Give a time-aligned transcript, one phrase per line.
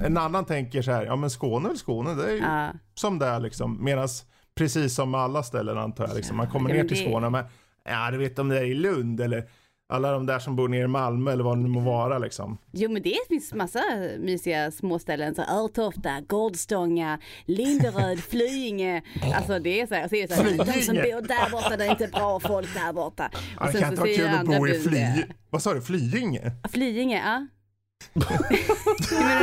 [0.00, 2.72] en annan tänker så här, ja men Skåne är Skåne, det är ju Ja.
[2.94, 3.84] som det är liksom.
[3.84, 4.08] Medan
[4.54, 7.44] precis som med alla ställen antar jag, liksom, man kommer ner till Skåne men
[7.84, 9.44] ja du vet om det är i Lund eller
[9.92, 12.58] alla de där som bor nere i Malmö eller vad det nu må vara liksom.
[12.72, 13.80] Jo men det finns massa
[14.18, 19.02] mysiga småställen, så Örtofta, Gårdstånga, Linderöd, Flyinge.
[19.34, 21.50] Alltså det är så här, och så är det så här, de som bor där
[21.50, 23.30] borta, det är inte bra folk där borta.
[23.60, 25.24] Ja, det kan inte vara kul att bo i Fly...
[25.50, 25.80] Vad sa du?
[25.82, 26.52] Flyinge?
[26.72, 27.46] Flyinge, ja.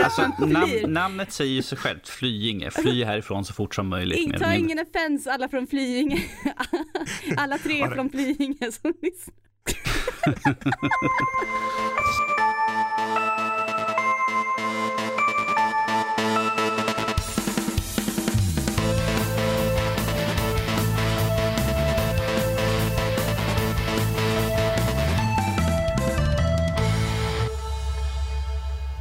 [0.04, 2.71] Alltså, nam namnet säger ju sig självt, Flyinge.
[2.71, 4.29] Fly härifrån så fort som möjligt.
[4.29, 6.24] Mer ta ingen offense alla från Flyinge.
[7.38, 9.36] Alla tre från Flyinge som lyssnar.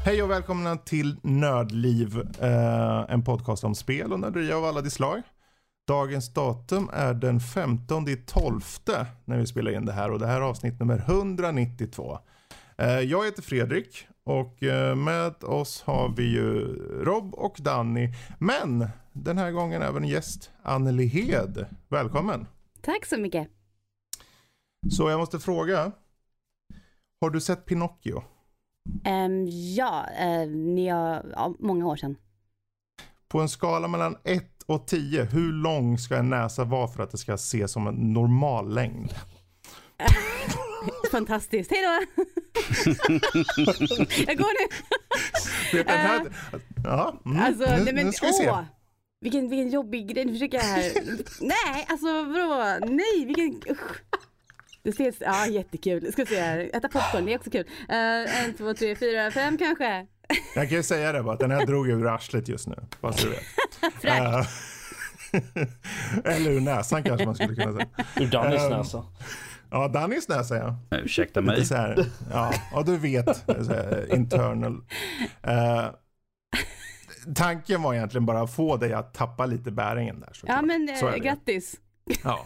[0.07, 4.91] Hej och välkomna till Nördliv, eh, en podcast om spel och nörderi av alla de
[4.91, 5.23] slag.
[5.89, 8.61] Dagens datum är den 15 i 12
[9.25, 12.19] när vi spelar in det här och det här är avsnitt nummer 192.
[12.79, 18.89] Eh, jag heter Fredrik och eh, med oss har vi ju Rob och Danny, men
[19.13, 21.67] den här gången även gäst Anneli Hed.
[21.89, 22.47] Välkommen!
[22.81, 23.49] Tack så mycket.
[24.91, 25.93] Så jag måste fråga,
[27.21, 28.23] har du sett Pinocchio?
[29.05, 32.17] Ehm, ja, uh, ni har, ja, många år sedan.
[33.29, 37.11] På en skala mellan 1 och 10, hur lång ska en näsa vara för att
[37.11, 39.15] det ska ses som en normal längd?
[41.11, 42.23] Fantastiskt, hej då!
[44.27, 44.77] jag går nu.
[45.79, 46.27] Vet den här...
[46.85, 48.51] Ja, mm, Alltså, nu, nej men nu ska vi se.
[48.51, 48.63] åh!
[49.21, 50.93] Vilken, vilken jobbig grej, nu försöker jag här.
[51.41, 52.79] Nej, alltså vadå?
[52.87, 53.73] Nej, vilken...
[53.73, 54.03] Usch.
[54.87, 56.13] Det ser, ja jättekul.
[56.13, 57.65] Ska se här, äta popcorn, det är också kul.
[57.91, 60.07] Uh, en, två, tre, fyra, fem kanske.
[60.55, 62.77] Jag kan ju säga det bara, att den här drog ur arslet just nu.
[63.01, 63.43] Fast du vet.
[64.05, 64.47] Eh,
[66.25, 67.87] Eller ur näsan kanske man skulle kunna säga.
[68.21, 69.05] Ur Dannys Ehm, näsa.
[69.71, 70.99] Ja, Dannys näsa ja.
[70.99, 71.65] Ursäkta Lite mig.
[71.65, 73.37] så här, ja, ja, du vet.
[73.47, 74.81] Så här, internal.
[75.43, 75.85] Eh,
[77.35, 80.29] tanken var egentligen bara att få dig att tappa lite bäringen där.
[80.29, 80.65] Ja såklart.
[80.65, 81.77] men Så uh, grattis.
[82.25, 82.45] Ja.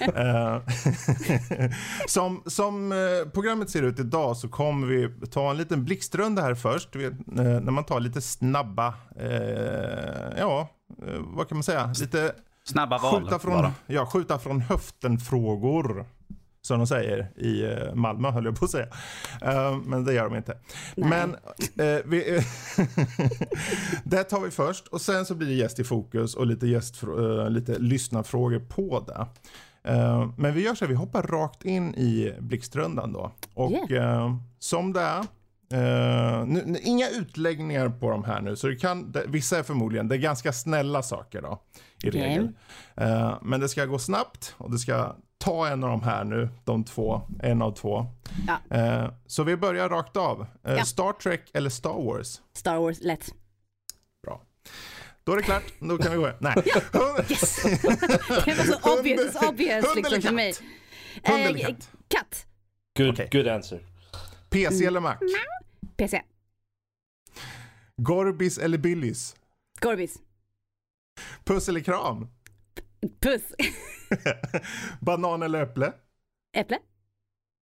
[0.00, 0.60] Eh,
[2.06, 6.54] som som eh, programmet ser ut idag så kommer vi ta en liten blixtrunda här
[6.54, 6.96] först.
[6.96, 10.68] Eh, när man tar lite snabba, eh, ja,
[11.20, 11.94] vad kan man säga?
[12.00, 13.72] Lite Snabba val skjuta från, bara.
[13.86, 16.06] ja, skjuta från höften-frågor.
[16.64, 18.86] Som de säger i eh, Malmö höll jag på att säga.
[19.42, 20.58] Eh, men det gör de inte.
[20.96, 21.08] Nej.
[21.08, 21.30] Men
[21.88, 22.24] eh, vi,
[24.04, 27.02] det tar vi först och sen så blir det gäst i fokus och lite, gäst,
[27.48, 29.26] lite lyssnarfrågor på det.
[30.36, 33.32] Men vi gör så här, vi hoppar rakt in i blixtrundan då.
[33.54, 35.20] Och eh, som det är,
[35.72, 40.08] eh, nu, inga utläggningar på de här nu, så det kan, det, vissa är förmodligen,
[40.08, 41.62] det är ganska snälla saker då
[42.02, 42.20] i Okej.
[42.20, 42.48] regel.
[42.96, 46.48] Eh, men det ska gå snabbt och det ska ta en av de här nu,
[46.64, 48.06] de två, en av två.
[48.46, 48.76] Ja.
[48.78, 50.46] Eh, så vi börjar rakt av.
[50.64, 50.84] Eh, Ja.
[50.84, 52.40] Star Trek eller Star Wars?
[52.56, 53.34] Star Wars, lätt.
[54.26, 54.40] Bra.
[55.24, 56.30] Då är det klart, då kan vi gå.
[56.40, 56.54] Nej.
[57.30, 57.62] Yes!
[58.44, 60.54] Det var så obvious, så obvious Hund liksom för mig.
[61.24, 61.90] Hund Eh, eller katt?
[62.08, 62.46] Katt.
[62.98, 63.28] Good, Okej.
[63.32, 63.80] good answer.
[64.50, 65.16] PC eller Mac?
[65.96, 66.22] PC.
[67.96, 69.36] Gorbis eller Billys?
[69.80, 70.16] Gorbis.
[71.44, 72.28] Puss eller kram?
[73.20, 73.42] Puss.
[75.00, 75.92] Banan eller äpple?
[76.56, 76.78] Äpple.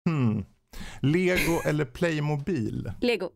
[0.10, 0.46] Hmm.
[1.00, 2.92] Lego eller Playmobil?
[3.02, 3.30] Lego.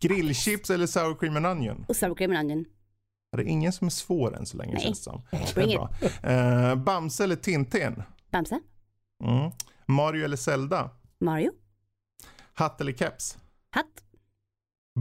[0.00, 1.84] Grillchips eller sour cream and onion?
[1.88, 2.64] Och sour cream and onion.
[3.36, 4.82] Det är ingen som är svår än så länge Nej.
[4.82, 5.22] känns som.
[5.54, 5.90] Det bra.
[6.22, 8.02] Eh, Bamse eller Tintin?
[8.30, 8.60] Bamse.
[9.24, 9.50] Mm.
[9.86, 10.90] Mario eller Zelda?
[11.20, 11.52] Mario.
[12.54, 13.38] Hatt eller keps?
[13.70, 14.04] Hatt.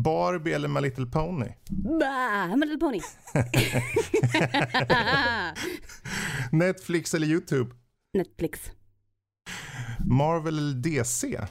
[0.03, 1.49] Barbie eller My Little Pony?
[1.99, 3.01] Bah, My Little Pony.
[6.51, 7.75] Netflix eller YouTube?
[8.13, 8.71] Netflix.
[10.05, 11.47] Marvel eller DC?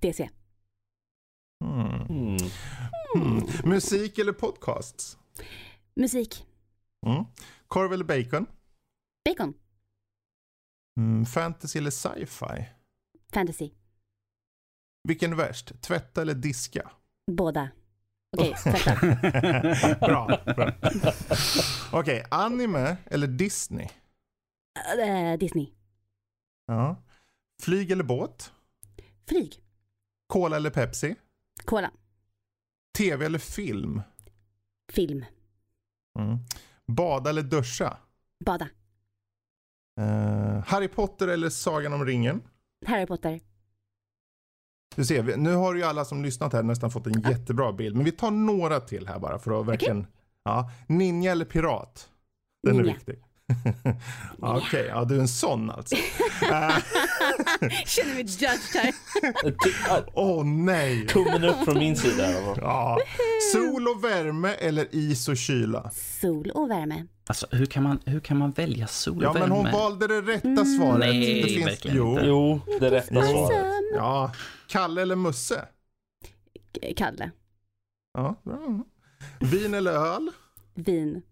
[0.00, 0.30] DC.
[1.64, 2.06] Hmm.
[2.08, 2.36] Mm.
[3.14, 3.40] Hmm.
[3.64, 5.18] Musik eller podcasts?
[5.96, 6.46] Musik.
[7.06, 7.24] Mm.
[7.68, 8.46] Korv eller bacon?
[9.24, 9.54] Bacon.
[11.00, 11.26] Mm.
[11.26, 12.64] Fantasy eller sci-fi?
[13.32, 13.70] Fantasy.
[15.08, 15.82] Vilken är värst?
[15.82, 16.90] Tvätta eller diska?
[17.26, 17.70] Båda.
[18.36, 18.94] Okej, tvätta.
[20.06, 20.40] bra.
[20.56, 20.72] bra.
[22.00, 23.88] Okej, anime eller Disney?
[24.98, 25.72] Eh, Disney.
[26.66, 27.02] Ja.
[27.62, 28.52] Flyg eller båt?
[29.28, 29.54] Flyg.
[30.26, 31.14] Cola eller Pepsi?
[31.64, 31.90] Cola.
[32.98, 34.02] TV eller film?
[34.92, 35.24] Film.
[36.18, 36.38] Mm.
[36.86, 37.96] Bada eller duscha?
[38.44, 38.68] Bada.
[40.00, 42.42] Eh, Harry Potter eller Sagan om ringen?
[42.86, 43.40] Harry Potter.
[44.96, 47.96] Du ser, vi- nu har ju alla som lyssnat här nästan fått en jättebra bild.
[47.96, 50.06] Men vi tar några till här bara för att verkligen.
[50.44, 52.08] Ja, ninja eller pirat?
[52.62, 52.94] Den är Ninja.
[52.94, 53.18] viktig.
[54.40, 55.96] Ja, Okej, ja, du är en sån alltså.
[57.86, 58.94] Känner mig judged här.
[60.14, 61.06] Åh nej.
[61.06, 62.30] Tummen upp från min sida.
[62.56, 62.98] Ja.
[63.52, 65.90] Sol och värme eller is och kyla?
[65.90, 67.06] Sol och värme.
[67.26, 69.54] Alltså hur kan man, hur kan man välja sol och Ja, men värme?
[69.54, 70.98] hon valde det rätta svaret.
[70.98, 71.66] Nej, det finns...
[71.66, 72.10] verkligen jo.
[72.10, 72.26] inte.
[72.26, 73.66] Jo, det rätta svaret.
[73.94, 74.32] Ja.
[74.68, 75.68] Kalle eller Musse?
[76.96, 77.30] Kalle.
[78.14, 78.84] Ja, bra.
[79.40, 80.30] Vin eller öl?
[80.74, 81.22] Vin.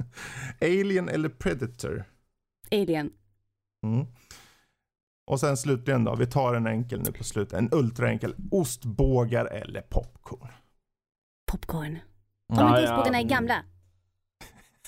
[0.60, 2.04] Alien eller Predator?
[2.70, 3.12] Alien.
[3.86, 4.06] Mm.
[5.26, 7.58] Och sen slutligen då, vi tar en enkel nu på slutet.
[7.58, 8.34] En ultraenkel.
[8.50, 10.48] Ostbågar eller popcorn?
[11.52, 11.98] Popcorn.
[12.48, 12.84] Om Ja, ja.
[12.84, 13.64] ostbågarna är gamla.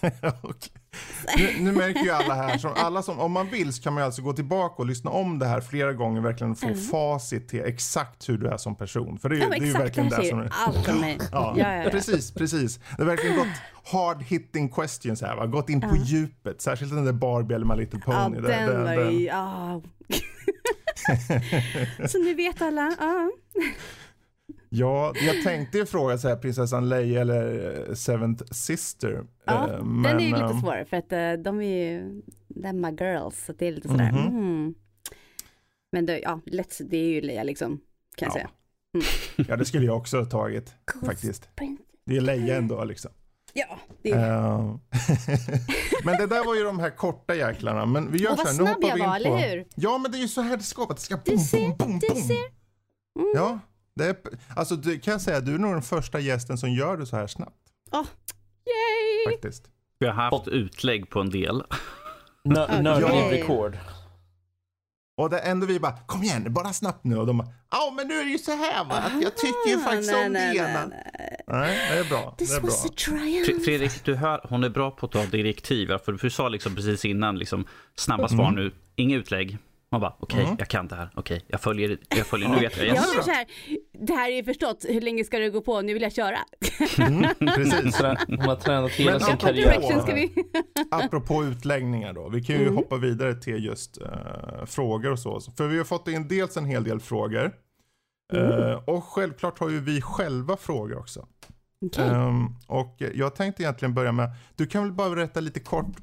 [0.43, 0.73] Okej.
[1.37, 4.01] Nu, nu märker ju alla här, som, alla som, om man vill så kan man
[4.03, 6.79] ju alltså gå tillbaka och lyssna om det här flera gånger verkligen få Mm.
[6.81, 9.19] facit till exakt hur du är som person.
[9.19, 10.51] För det Ja, det är ju verkligen det som är...
[10.67, 11.19] allt om mig.
[11.33, 11.91] Ja, Ja, ja, ja.
[11.91, 12.77] precis, precis.
[12.77, 13.47] Det har verkligen gått
[13.93, 16.03] hard hitting questions här va, gått in på Ja.
[16.05, 16.61] djupet.
[16.63, 18.41] Särskilt den där Barbie eller My Little Ja, Pony.
[18.41, 19.27] Det- den det- var den- ju...
[19.27, 19.83] Ja.
[22.09, 22.97] Så nu vet alla.
[23.01, 23.31] Ja.
[24.77, 29.25] Ja, jag tänkte ju fråga så här, prinsessan Leia eller eh, Seventh Sister.
[29.45, 32.23] Ja, eh, den är ju men, lite eh, svår för att de är ju,
[32.65, 34.13] är my girls, så det är lite sådär.
[34.13, 34.27] Mhm.
[34.27, 34.75] Mm.
[35.93, 37.81] Men det, ja, lätt, det är ju Leia liksom,
[38.17, 38.33] kan jag Ja.
[38.35, 38.49] säga.
[39.49, 40.75] Ja, det skulle jag också ha tagit
[41.07, 41.49] faktiskt.
[42.05, 43.11] Det är Leia ändå liksom.
[43.53, 44.59] Ja, det är Eh,
[46.05, 47.87] men det där var ju de här korta jäklarna.
[47.87, 49.15] Men vi gör Och så vad här, nu snabb hoppar jag var, på...
[49.37, 49.67] eller hur?
[49.75, 50.95] Ja, men det är ju så här det ska vara.
[50.95, 52.23] Det ska Du boom, ser, boom, boom, du boom.
[52.23, 52.45] ser.
[53.19, 53.33] Mm.
[53.35, 53.59] Ja,
[53.97, 54.17] det är,
[54.57, 57.17] alltså du kan jag säga, du är nog den första gästen som gör det så
[57.17, 57.57] här snabbt
[57.93, 59.35] Yay!
[59.35, 59.65] faktiskt.
[59.99, 61.63] Vi har haft utlägg på en del.
[62.45, 63.31] Nö- Nördliv Ja.
[63.33, 63.79] rekord.
[65.17, 67.17] Och det ändå vi bara, kom igen, bara snabbt nu.
[67.19, 69.69] Och de bara, ja men nu är det ju så här va, att jag tycker
[69.69, 70.87] ju Ah, faktiskt nej, om det nej, ena.
[70.87, 71.45] nej, nej.
[71.47, 72.35] Nej, det är bra.
[72.39, 72.71] Det This är bra.
[72.71, 72.95] was a Fre-
[73.45, 73.65] triumph.
[73.65, 75.99] Fredrik, du hör, hon är bra på att ta direktiv.
[76.05, 77.67] För du sa liksom precis innan, liksom,
[77.97, 78.65] snabba svar Mm.
[78.65, 79.59] nu, inga utlägg.
[79.95, 80.57] Man bara, okej, Mm.
[80.59, 81.11] jag kan det här.
[81.15, 82.87] Okej, jag följer, jag följer, nu vet jag.
[82.87, 83.47] Jag undrar så här,
[84.07, 86.39] det här är ju förstått, hur länge ska det gå på, nu vill jag köra.
[86.99, 88.01] Mm, precis.
[88.29, 90.01] Hon har tränat hela Men sin apropå- karriär.
[90.01, 90.35] Ska vi...
[90.91, 92.29] Apropå utläggningar då.
[92.29, 92.77] Vi kan ju Mm.
[92.77, 95.41] hoppa vidare till just eh, frågor och så.
[95.41, 97.53] För vi har fått in dels en hel del frågor.
[98.33, 98.53] Mm.
[98.53, 101.27] Eh, och självklart har ju vi själva frågor också.
[101.87, 102.05] Okej.
[102.09, 105.97] Ehm, och jag tänkte egentligen börja med, du kan väl bara berätta lite kort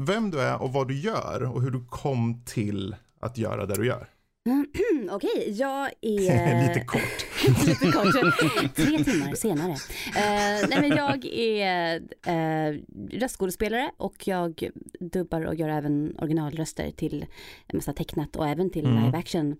[0.00, 3.74] vem du är och vad du gör och hur du kom till att göra det
[3.74, 4.08] du gör.
[5.10, 6.68] Okej, jag är...
[6.68, 7.26] lite kort.
[7.66, 8.74] Lite kort.
[8.74, 9.72] Tre timmar senare.
[10.16, 12.80] Eh, nej men jag är uh,
[13.10, 14.68] röstskådespelare och jag
[15.00, 17.26] dubbar och gör även originalröster till
[17.66, 19.04] en massa tecknat och även till Mm.
[19.04, 19.56] live action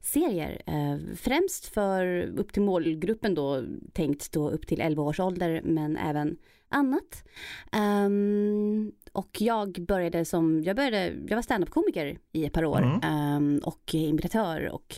[0.00, 0.62] serier.
[0.66, 3.62] Eh, främst för upp till målgruppen då
[3.92, 6.36] tänkt då upp till 11 års ålder men även
[6.68, 7.24] annat.
[7.72, 13.00] Ehm, och jag började som, jag började, jag var standup-komiker i ett par år Mm.
[13.02, 14.94] ehm, och imitatör och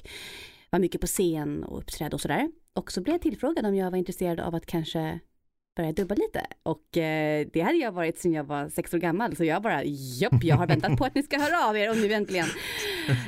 [0.70, 2.50] var mycket på scen och uppträdde och sådär.
[2.75, 5.20] Och så blev jag tillfrågad om jag var intresserad av att kanske
[5.76, 6.47] börja dubba lite.
[6.62, 9.37] Och eh, det hade jag varit sedan jag var sex år gammal.
[9.37, 11.97] Så jag bara, japp, jag har väntat på att ni ska höra av er och
[11.97, 12.47] nu äntligen.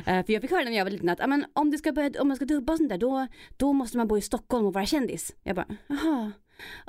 [0.06, 1.92] Eh, för jag fick höra när jag var liten att, "Ja, men om, du ska
[1.92, 3.26] börja, om man ska dubba och sånt där, då,
[3.56, 5.34] då måste man bo i Stockholm och vara kändis.
[5.42, 6.32] Jag bara, jaha,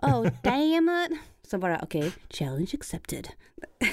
[0.01, 1.19] oh damn it.
[1.47, 3.27] Så bara, okej, challenge accepted.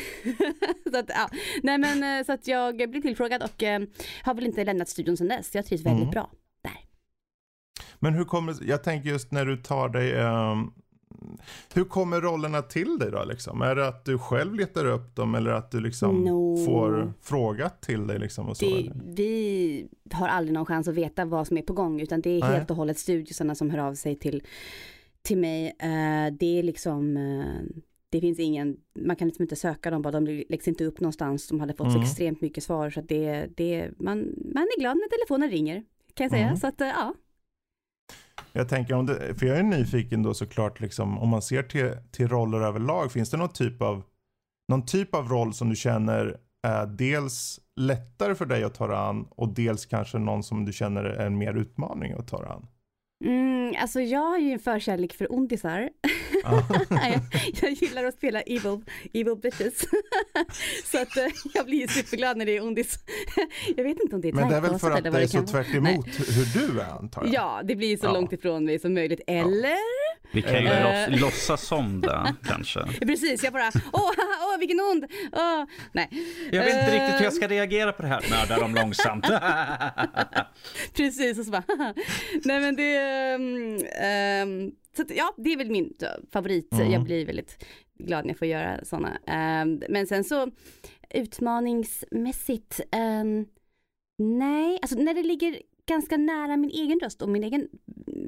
[0.92, 1.28] så att, ja.
[1.62, 3.80] Nej men eh, så att jag blev tillfrågad och eh,
[4.22, 5.54] har väl inte lämnat studion sedan dess.
[5.54, 6.10] Jag trivs väldigt Mm.
[6.10, 6.30] bra.
[7.98, 10.70] Men hur kommer, jag tänker just när du tar dig, ehm,
[11.74, 13.62] hur kommer rollerna till dig då liksom?
[13.62, 16.64] Är det att du själv letar upp dem eller att du liksom No.
[16.66, 18.64] får frågat till dig liksom och så?
[18.64, 22.30] Det, vi har aldrig någon chans att veta vad som är på gång utan det
[22.30, 22.50] är Nej.
[22.52, 24.42] helt och hållet studiosarna som hör av sig till,
[25.22, 25.66] till mig.
[25.66, 27.78] Eh, det är liksom, eh,
[28.10, 31.48] det finns ingen, man kan liksom inte söka dem bara, de läggs inte upp någonstans.
[31.48, 32.02] De hade fått så Mm.
[32.02, 34.18] extremt mycket svar så att det, det, man,
[34.54, 35.82] man är glad när telefonen ringer.
[36.14, 36.46] Kan jag säga.
[36.46, 36.56] Mm.
[36.56, 37.14] Så att eh, ja.
[38.52, 41.92] Jag tänker om det, för jag är nyfiken då såklart liksom om man ser till,
[42.10, 44.02] till roller överlag, finns det någon typ av
[44.68, 46.36] någon typ av roll som du känner
[46.66, 50.72] är dels lättare för dig att ta dig an och dels kanske någon som du
[50.72, 52.66] känner är en mer utmaning att ta dig an?
[53.24, 55.90] Mm, alltså jag har ju en förkärlek för ondisar.
[56.50, 56.62] Ja.
[56.90, 57.20] jag,
[57.62, 58.80] jag gillar att spela evil,
[59.14, 59.80] evil bitches.
[60.92, 62.98] så att eh, jag blir superglad när det är ondis.
[63.76, 65.42] jag vet inte om det är Men det är väl för att det är så
[65.46, 67.34] tvärt emot hur du är antar jag?
[67.34, 68.12] Ja, det blir så Ja.
[68.12, 69.20] långt ifrån mig som möjligt.
[69.26, 71.08] Eller Vi kan ju Eh.
[71.10, 72.80] låts- låtsas som det kanske.
[73.00, 75.04] Precis, jag bara åh, haha, åh vilken ond.
[75.32, 75.64] Åh.
[75.92, 76.08] Nej.
[76.52, 78.24] Jag vet inte Eh, riktigt hur jag ska reagera på det här.
[78.30, 79.26] Mördar dem långsamt.
[80.96, 81.62] Precis, och så bara
[82.44, 86.72] Nej men det, ehm, ehm, så att, ja det är väl min uh, favorit.
[86.72, 86.92] Mm.
[86.92, 87.64] Jag blir väldigt
[87.94, 89.18] glad när jag får göra sådana.
[89.88, 90.50] men sen så
[91.10, 93.46] utmaningsmässigt, ehm,
[94.18, 97.68] nej, alltså när det ligger ganska nära min egen röst och min egen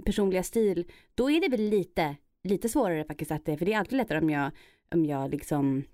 [0.04, 3.78] personliga stil, då är det väl lite, lite svårare faktiskt att det, för det är
[3.78, 4.50] alltid lättare om jag,
[4.94, 5.84] om jag liksom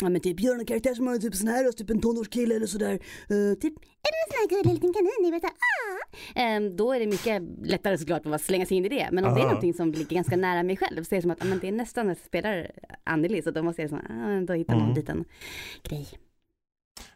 [0.00, 2.54] Ja men typ gör en karaktär som har typ sån här röst, typ en tonårskille
[2.56, 2.92] eller sådär.
[3.30, 5.10] Uh, typ, är du en sån här gullig liten kanin?
[5.22, 6.40] Ni vet, ah.
[6.40, 9.08] Ehm, då är det mycket lättare såklart att slänga sig in i det.
[9.12, 9.48] Men om det är Aha.
[9.48, 11.68] någonting som ligger ganska nära mig själv så är det som att ah, men det
[11.68, 12.70] är nästan jag spelar
[13.04, 14.94] Anneli så då måste jag liksom, ah, då hitta någon Mm.
[14.94, 15.24] liten
[15.82, 16.06] grej.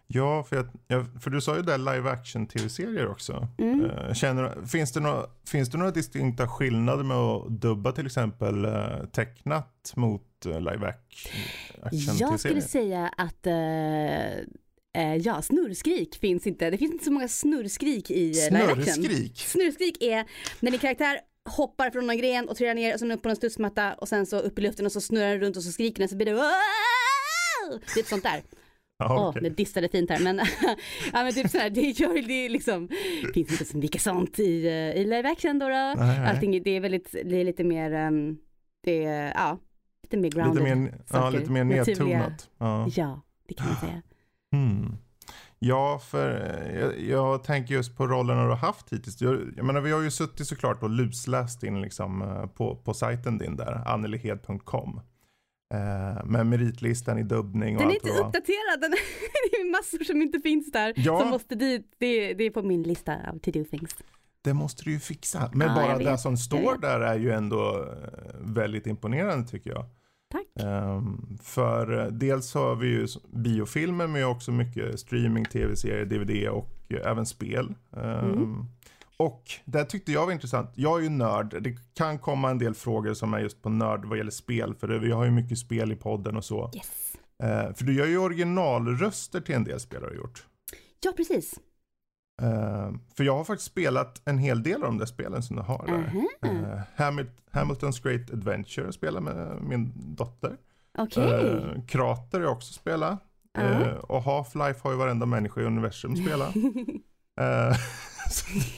[0.07, 3.49] Ja, för, jag, jag, för du sa ju där live action tv-serier också.
[3.59, 3.85] Mm.
[3.91, 8.65] Eh, känner, finns, det några, finns det några distinkta skillnader med att dubba till exempel
[8.65, 11.29] eh, tecknat mot eh, live ac-
[11.83, 12.61] action Jag skulle tv-serier?
[12.61, 13.47] säga att
[14.97, 16.71] eh, ja, snurrskrik finns inte.
[16.71, 18.85] Det finns inte så många snurrskrik i eh, live action.
[18.95, 19.39] Snurrskrik?
[19.39, 20.25] Snurrskrik är
[20.61, 21.19] när din karaktär
[21.49, 24.27] hoppar från någon gren och trillar ner och sen upp på en studsmatta och sen
[24.27, 26.27] så upp i luften och så snurrar den runt och så skriker den så blir
[26.27, 28.43] det "Wow!" Typ sånt där.
[28.99, 29.43] Ja, Åh, okej.
[29.43, 30.37] det distade fint här men,
[31.13, 32.89] ja, men typ sådär, det gör det liksom,
[33.35, 34.73] finns inte så mycket sånt i, eh,
[35.03, 35.69] i live action då.
[35.69, 35.75] då.
[35.75, 36.31] Nej, nej.
[36.31, 38.39] Allting, det är väldigt, det är lite mer, um,
[38.85, 39.59] det är, ja,
[40.03, 40.63] lite mer Lite grounded.
[40.79, 42.51] mer, ja, lite mer nedtonat.
[42.59, 42.89] Ja.
[42.95, 44.03] Ja, det kan man säga.
[44.53, 44.97] Hmm.
[45.59, 46.31] Ja, för
[46.71, 49.21] eh, jag, jag tänker just på rollerna du har haft hittills.
[49.21, 52.95] Jag, jag menar, vi har ju suttit såklart och lusläst in liksom, eh, på, på
[52.95, 55.01] sajten din där, annelihed.com.
[55.75, 58.91] Eh, med meritlistan i dubbning och Den är inte uppdaterad, den,
[59.51, 60.93] det är massor som inte finns där.
[60.97, 61.21] Ja.
[61.21, 63.97] Som måste dit, det, det är på min lista av to do things.
[64.43, 65.51] Det måste du ju fixa.
[65.55, 69.85] Men Ja, bara det som står där är ju ändå eh, väldigt imponerande tycker jag.
[70.33, 70.67] Tack.
[70.67, 76.71] Ehm, för eh, dels har vi ju biofilmer men också mycket streaming, tv-serier, DVD och
[77.05, 77.75] även spel.
[77.97, 78.65] Ehm, Mm.
[79.17, 80.71] Och det tyckte jag var intressant.
[80.75, 81.63] Jag är ju nörd.
[81.63, 84.75] Det kan komma en del frågor som är just på nörd vad gäller spel.
[84.75, 86.71] För vi har ju mycket spel i podden och så.
[86.75, 87.13] Yes.
[87.43, 90.47] Eh, för du gör ju originalröster till en del spel har du gjort.
[91.05, 91.55] Ja, precis.
[92.43, 95.63] Eh, för jag har faktiskt spelat en hel del av de där spelen som du
[95.63, 95.93] har där.
[95.95, 96.29] Aha.
[96.67, 100.57] Eh, Hamil- Hamiltons Great Adventure spelar med min dotter.
[100.99, 101.23] Okej.
[101.25, 103.21] Eh, Krater har jag också spelat.
[103.53, 103.61] Ja.
[103.63, 106.55] Eh, och Half-Life har ju varenda människa i universum spelat.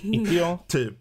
[0.02, 0.58] Eh, jag.
[0.66, 0.94] typ.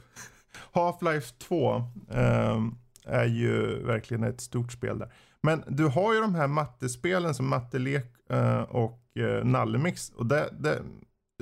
[0.73, 1.75] Half-Life 2
[2.09, 2.63] eh,
[3.05, 5.13] är ju verkligen ett stort spel där.
[5.41, 10.09] Men du har ju de här mattespelen som Mattelek eh, och eh, Nallemix.
[10.09, 10.81] Och det, det,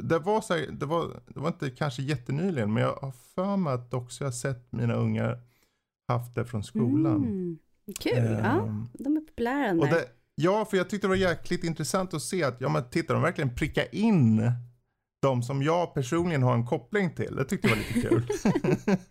[0.02, 3.58] det, var så här, det, var, det var inte kanske jättenyligen men jag har för
[3.58, 5.40] mig att också jag har sett mina ungar
[6.08, 7.16] haft det från skolan.
[7.16, 7.58] Mm.
[8.00, 8.64] Kul, ja.
[8.64, 10.04] Ehm, De är populära där.
[10.36, 13.22] ja, för jag tyckte det var jäkligt intressant att se att, ja men titta, de
[13.22, 14.52] verkligen pricka in
[15.24, 17.36] de som jag personligen har en koppling till.
[17.36, 18.28] Det tyckte jag var lite kul.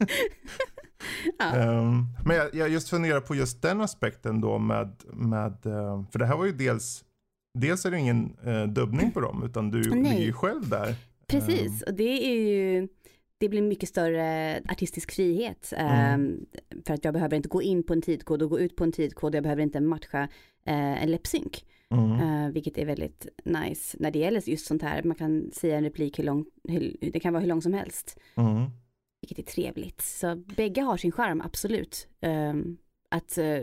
[1.38, 1.56] Ja.
[1.56, 6.18] Ehm, men jag, jag just funderar på just den aspekten då med, med eh, för
[6.18, 7.04] det här var ju dels,
[7.58, 10.02] dels är det ingen uh, dubbning på dem utan du Nej.
[10.02, 10.94] ligger ju själv där.
[11.26, 12.88] Precis, och det är ju
[13.38, 15.72] det blir mycket större artistisk frihet.
[15.76, 16.46] Mm.
[16.52, 18.84] eh, för att jag behöver inte gå in på en tidkod och gå ut på
[18.84, 19.34] en tidkod.
[19.34, 20.22] Jag behöver inte matcha
[20.66, 21.64] eh, en läppsynk.
[21.92, 22.20] Mm.
[22.46, 25.02] Eh, vilket är väldigt nice när det gäller just sånt här.
[25.02, 28.18] Man kan säga en replik hur lång, hur, det kan vara hur lång som helst.
[28.34, 28.70] Mm.
[29.20, 30.00] Vilket är trevligt.
[30.00, 32.08] Så bägge har sin charm, absolut.
[32.20, 32.76] Ehm,
[33.08, 33.58] att eh,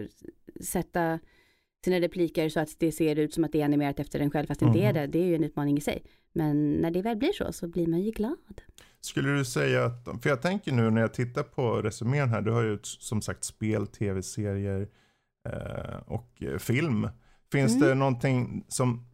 [0.62, 1.20] sätta
[1.86, 4.48] sina repliker så att det ser ut som att det är animerat efter en själv
[4.48, 4.94] fast det inte är Mhm.
[4.94, 5.08] det.
[5.08, 6.04] Det är ju en utmaning i sig.
[6.34, 8.62] Men när det väl blir så så blir man ju glad.
[9.02, 12.52] Skulle du säga att, för jag tänker nu när jag tittar på resumén här, du
[12.52, 14.88] har ju som sagt spel, tv-serier
[15.50, 17.10] eh, och film.
[17.52, 17.88] Finns Mm.
[17.88, 19.06] det någonting som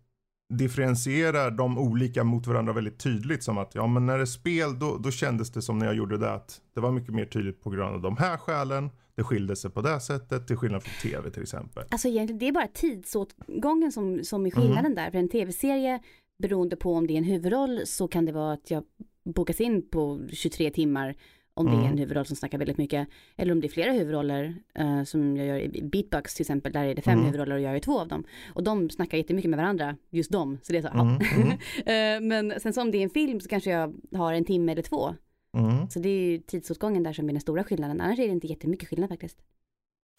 [0.53, 3.43] differentierar de olika mot varandra väldigt tydligt?
[3.43, 5.95] Som att, ja men när det är spel då, då kändes det som när jag
[5.95, 8.89] gjorde det att det var mycket mer tydligt på grund av de här skälen.
[9.15, 11.83] Det skilde sig på det sättet till skillnad från tv till exempel.
[11.91, 15.11] Alltså egentligen, det är bara tidsåtgången som, som är skillnaden där.
[15.11, 15.99] För en tv-serie,
[16.37, 18.83] beroende på om det är en huvudroll, så kan det vara att jag
[19.25, 21.15] bokas in på 23 timmar
[21.57, 21.91] om det är Mm.
[21.91, 23.07] en huvudroll som snackar väldigt mycket.
[23.35, 26.83] Eller om det är flera huvudroller, eh, som jag gör i Beatbox till exempel, där
[26.85, 27.25] är det fem Mm.
[27.25, 28.23] huvudroller och jag är två av dem.
[28.53, 30.59] Och de snackar jättemycket med varandra, just de.
[30.63, 31.57] Så det är så, Mm, mm.
[31.85, 34.71] Eh, Men sen så om det är en film så kanske jag har en timme
[34.71, 35.15] eller två.
[35.57, 35.89] Mm.
[35.89, 38.01] Så det är ju tidsåtgången där som är den stora skillnaden.
[38.01, 39.37] Annars är det inte jättemycket skillnad faktiskt.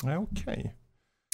[0.05, 0.75] Ja, Okej.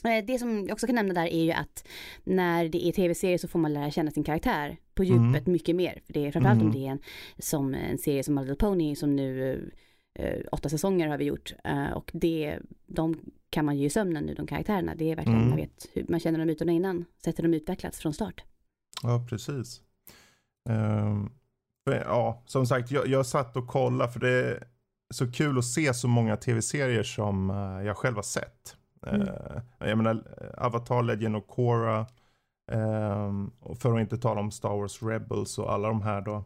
[0.05, 1.89] Eh, Det som jag också kan nämna där är ju att
[2.25, 6.03] när det är tv-serier så får man lära känna sin karaktär på djupet mycket mer.
[6.07, 6.81] För det är framförallt om Mm.
[6.81, 6.99] det är en,
[7.39, 9.59] som en serie som My Little Pony som nu eh,
[10.53, 11.53] åtta säsonger har vi gjort.
[11.65, 13.17] Eh, och det, de
[13.51, 14.95] kan man ju i sömnen nu de karaktärerna.
[14.95, 15.49] Det är verkligen, Mm.
[15.51, 17.05] man vet hur man känner de myterna innan.
[17.25, 18.45] Sätter de utvecklats från start.
[19.03, 19.81] Ja, precis.
[21.89, 24.65] För, ja, som sagt, jag, jag satt och kollade för det är
[25.15, 28.77] så kul att se så många tv-serier som eh, jag själv har sett.
[29.07, 29.21] Mm.
[29.21, 30.25] Eh, jag menar,
[30.59, 32.07] Avatar, Legend of Korra,
[32.73, 36.45] ehm, och för att inte tala om Star Wars Rebels och alla de här då.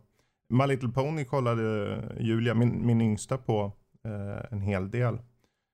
[0.49, 3.73] My Little Pony kollade Julia, min, min yngsta, på
[4.05, 5.19] eh, en hel del.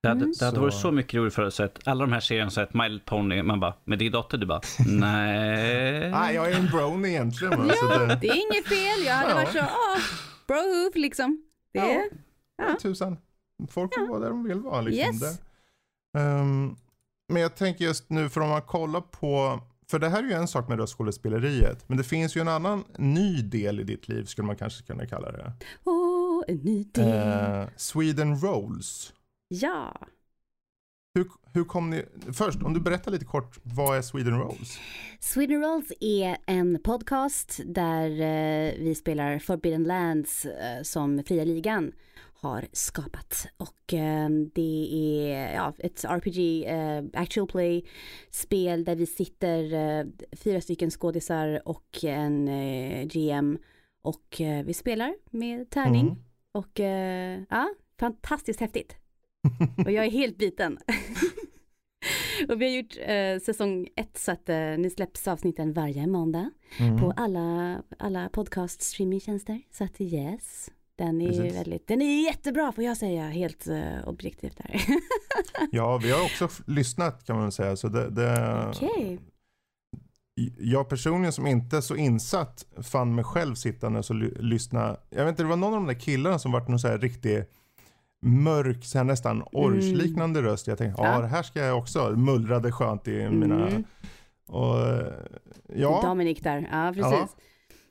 [0.02, 0.32] Det hade, Mm.
[0.38, 2.74] det hade Så- varit så mycket roligt för att sett alla de här serierna, sett
[2.74, 6.10] My Little Pony, man bara, med din dotter, du bara, nej.
[6.10, 7.58] Nej, jag är en brony egentligen.
[7.66, 9.34] va, så det, Det är inget fel, jag hade Ja.
[9.34, 9.98] varit så, ah,
[10.46, 11.42] brohoof liksom.
[11.72, 12.04] Det Ja.
[12.56, 12.76] Ja.
[12.82, 13.16] Tusan.
[13.70, 14.80] Folk får vara där de vill vara.
[14.80, 15.14] Liksom.
[15.14, 15.20] Yes.
[15.20, 16.20] Det.
[16.20, 16.76] Ehm,
[17.32, 19.60] men jag tänker just nu, för om man kollar på,
[19.92, 22.84] för det här är ju en sak med röstskådespeleriet, men det finns ju en annan
[22.98, 25.52] ny del i ditt liv, skulle man kanske kunna kalla det.
[25.84, 27.62] åh, en ny del.
[27.62, 29.12] Eh, Sweden Rolls.
[29.48, 30.08] Ja.
[31.14, 34.78] Hur, hur kom ni, först om du berättar lite kort, vad är Sweden Rolls?
[35.20, 41.92] Sweden Rolls är en podcast där eh, vi spelar Forbidden Lands eh, som Fria Ligan
[42.42, 43.46] har skapat.
[43.56, 47.84] Och eh, det är ja, ett RPG, eh, actual play
[48.30, 53.58] spel där vi sitter eh, fyra stycken skådisar och en eh, GM
[54.02, 56.06] och vi spelar med tärning.
[56.06, 56.22] Mm.
[56.52, 56.80] Och
[57.48, 58.96] ja, fantastiskt häftigt.
[59.84, 60.78] Och jag är helt biten.
[62.48, 66.50] och vi har gjort eh, säsong ett så att eh, nu släpps avsnitten varje måndag
[66.78, 67.00] Mm.
[67.00, 69.60] på alla, alla podcast streamingtjänster.
[69.72, 71.54] Så att yes, den är Precis.
[71.56, 74.82] väldigt, den är jättebra får jag säga helt eh, objektivt här.
[75.72, 77.76] Ja, vi har också lyssnat kan man säga.
[77.76, 79.18] Så det, det, Okej.
[80.58, 84.96] Jag personligen som inte så insatt fann mig själv sittandes och ly- lyssna.
[85.10, 86.98] Jag vet inte, det var någon av de där killarna som vart någon så här
[86.98, 87.44] riktig
[88.22, 90.66] mörk, så här nästan orchliknande röst.
[90.66, 91.16] Jag tänkte, ja Mm.
[91.20, 91.22] Ja.
[91.22, 92.10] det här ska jag också.
[92.10, 93.68] Mullrade skönt i mina...
[93.68, 93.84] Mm.
[94.48, 95.12] Och, eh,
[95.74, 97.36] ja, Dominic där, ja precis.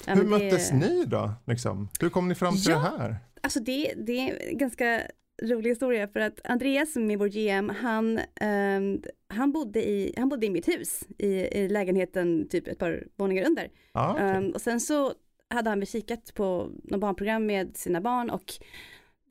[0.05, 0.13] Ja.
[0.13, 1.31] Hur det- möttes ni då?
[1.47, 1.89] Liksom?
[1.99, 2.75] Hur kom ni fram till Ja.
[2.77, 3.15] det här?
[3.43, 5.01] Alltså det, det är en ganska
[5.43, 10.29] rolig historia för att Andreas som är vår GM, han, ehm, han, bodde, i, han
[10.29, 13.67] bodde i mitt hus i, i lägenheten typ ett par våningar under.
[13.93, 14.25] Ja, okej.
[14.29, 15.13] Ehm, och sen så
[15.49, 18.43] hade han väl kikat på något barnprogram med sina barn och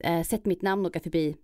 [0.00, 1.36] eh, sett mitt namn åka förbi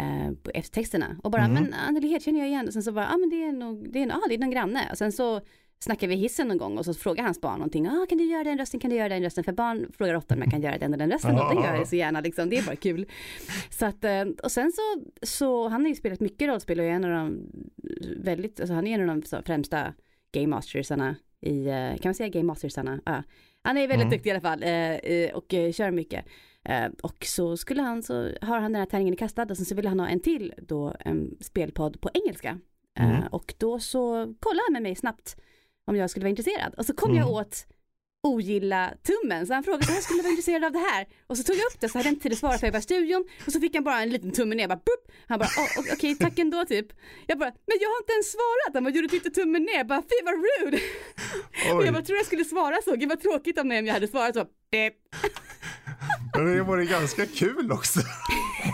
[0.00, 1.54] eh, på eftertexterna och bara, Mhm.
[1.54, 3.52] men Anneli Hed känner jag igen och sen så bara, ja ah, men det är
[3.52, 5.40] nog, det är, ah, det är någon granne och sen så
[5.78, 8.44] snackar vi hissen någon gång och så frågar hans barn någonting, ah, kan du göra
[8.44, 10.78] den rösten, kan du göra den rösten, för barn frågar ofta om jag kan göra
[10.78, 13.06] den och den rösten och det gör jag så gärna liksom, det är bara kul.
[13.70, 14.82] Så att, eh, och sen så,
[15.26, 17.38] så han har ju spelat mycket rollspel och är en av de
[18.16, 19.94] väldigt, alltså han är en av de främsta
[20.32, 23.00] game mastersarna i, eh, kan man säga game mastersarna?
[23.04, 23.22] Ja.
[23.62, 24.10] Han är väldigt Mm.
[24.10, 26.24] duktig i alla fall eh, och kör mycket.
[26.64, 29.74] Eh, Och så skulle han, så har han den här tärningen kastad och sen så
[29.74, 32.48] ville han ha en till då, en spelpodd på engelska.
[32.98, 33.22] Eh, Mm.
[33.32, 35.36] Och då så kollade han med mig snabbt
[35.86, 36.74] om jag skulle vara intresserad.
[36.74, 37.34] Och så kom jag Mm.
[37.34, 37.66] åt
[38.22, 39.46] ogilla tummen.
[39.46, 41.06] Så han frågade, jag skulle vara intresserad av det här.
[41.26, 42.72] Och så tog jag upp det så hade jag inte tid att svara för jag
[42.72, 43.24] var i studion.
[43.46, 45.04] Och så fick han bara en liten tumme ner, bara bup.
[45.28, 46.86] Han bara, oh, ok- okej tack ändå typ.
[47.26, 48.74] Jag bara, men jag har inte ens svarat.
[48.74, 49.76] Han bara, gjorde du inte tummen ner?
[49.76, 50.78] Jag bara, fy vad rude.
[51.74, 52.96] Och jag bara, tror jag skulle svara så.
[52.96, 54.46] Gud vad tråkigt av mig om jag hade svarat så.
[56.34, 58.00] Men det var ju ganska kul också.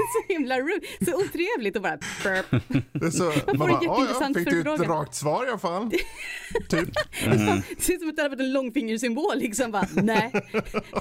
[0.00, 0.86] Så himla rude.
[1.04, 2.62] Så otrevligt och bara burp.
[2.92, 5.46] Det är så, man får bara, "Ja, ja, jätteintressant fick du ett förfrågan." rakt svar
[5.46, 5.90] i alla fall?
[6.68, 6.88] typ.
[7.24, 9.70] Det ser ut som att det hade varit en långfingersymbol liksom.
[9.70, 10.32] Bara, nej,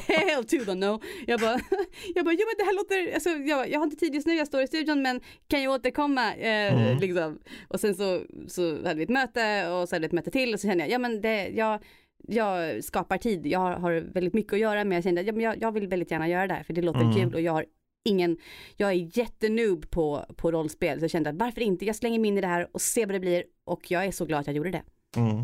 [0.08, 1.02] hell to the no.
[1.28, 1.60] Jag bara,
[2.16, 4.34] jag bara, jo men det här låter, alltså, jag, jag har inte tid just nu,
[4.36, 6.34] jag står i studion men kan jag återkomma?
[6.36, 6.98] Eh, Mm.
[7.00, 7.40] liksom.
[7.68, 10.54] Och sen så, så hade vi ett möte och så hade vi ett möte till
[10.54, 11.80] och så kände jag, ja men det, jag,
[12.28, 15.72] jag skapar tid, jag har, väldigt mycket att göra men jag kände att jag, jag
[15.72, 17.14] vill väldigt gärna göra det här för det låter Mm.
[17.14, 17.66] kul och jag har
[18.06, 18.38] ingen,
[18.78, 22.28] jag är jättenoob på, på rollspel så jag kände att varför inte, jag slänger mig
[22.28, 24.48] in i det här och ser vad det blir och jag är så glad att
[24.48, 24.84] jag gjorde det.
[25.16, 25.36] Mm.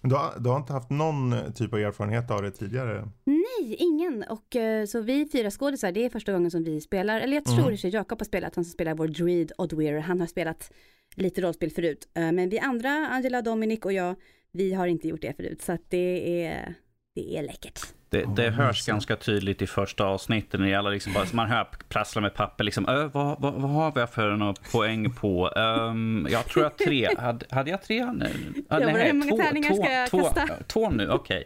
[0.00, 3.08] Men du har, du har inte haft någon typ av erfarenhet av det tidigare?
[3.24, 4.24] Nej, ingen.
[4.30, 7.44] Och eh, så vi fyra skådisar, det är första gången som vi spelar, eller jag
[7.44, 7.74] tror Mm.
[7.74, 10.72] i sig Jakob har spelat, han som spelar vår druid Oddweir, han har spelat
[11.14, 12.08] lite rollspel förut.
[12.14, 14.14] Eh, men vi andra, Angela, Dominic och jag,
[14.54, 16.74] vi har inte gjort det förut, så att det är,
[17.14, 17.80] det är läckert.
[18.08, 18.86] Det, det hörs mysigt.
[18.88, 22.64] ganska tydligt i första avsnittet när det gäller liksom bara, man hör prassla med papper
[22.64, 25.48] liksom, ö, vad, vad, vad har vi för några poäng på?
[25.48, 28.30] Um, jag tror jag tre, hade, hade jag tre nu?
[28.68, 30.48] Ah, Ja, hur många två, tärningar två, ska jag två, kasta?
[30.66, 31.44] Två nu, okej.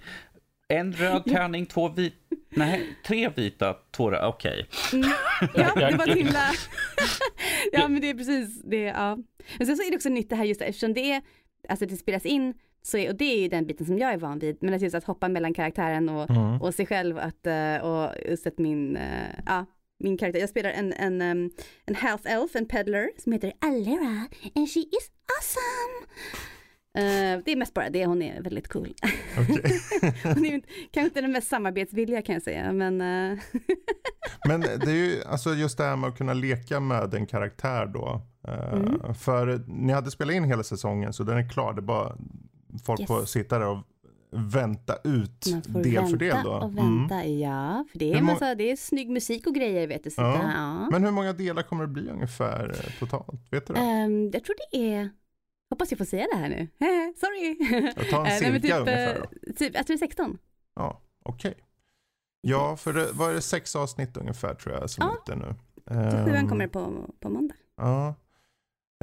[0.68, 2.16] En röd tärning, två vita,
[2.51, 4.66] nej, tre vita, två röda, okej.
[4.92, 5.11] Mm.
[5.55, 6.53] Ja, det var himla...
[7.73, 9.18] ja, men det är precis det, ja.
[9.59, 11.23] Men sen så är det också nytt det här just eftersom det är,
[11.68, 14.38] alltså det spelas in, så och det är ju den biten som jag är van
[14.38, 16.62] vid, men att just att hoppa mellan karaktären och, Mm.
[16.62, 19.67] och sig själv att, eh, och just att min, eh, ja,
[20.05, 20.41] min karaktär.
[20.41, 21.51] Jag spelar en, en,
[21.87, 26.07] en half elf, en peddler som heter Alera and she is awesome.
[26.99, 28.95] Uh, det är mest bara det, hon är väldigt cool.
[29.38, 29.81] Okej.
[30.23, 30.61] hon är
[30.91, 33.38] kanske inte den mest samarbetsvilliga kan jag säga, men uh,
[34.49, 37.87] Men det är ju alltså just det här med att kunna leka med en karaktär
[37.87, 38.23] då.
[38.49, 39.14] Eh, Mm.
[39.14, 41.73] För ni hade spelat in hela säsongen så den är klar.
[41.75, 42.17] Det bara
[42.79, 43.09] folk Yes.
[43.09, 43.79] får sitta där och
[44.31, 46.51] vänta ut del för del då.
[46.53, 46.99] och Mm.
[47.09, 47.25] vänta.
[47.27, 50.11] Ja, för det är, massa, det är snygg musik och grejer vet du.
[50.11, 50.35] Så Ja.
[50.43, 50.53] ja.
[50.55, 50.88] Ja.
[50.91, 53.43] Men hur många delar kommer det bli ungefär eh, totalt?
[53.53, 53.75] Vet du?
[53.77, 55.11] Ehm, jag tror det är,
[55.71, 56.69] hoppas jag får säga det här nu.
[57.17, 57.57] Sorry.
[57.97, 59.53] Jag tar en Eh, nej, cirka typ, ungefär eh, då.
[59.53, 60.38] typ, jag tror det är 16.
[60.77, 61.55] Ja, okej.
[62.41, 65.33] Ja, för det var det sex avsnitt ungefär tror jag som Ja.
[65.33, 65.55] är ute nu.
[66.25, 67.55] Sjuan Ehm, kommer på, på måndag.
[67.77, 68.14] Ja.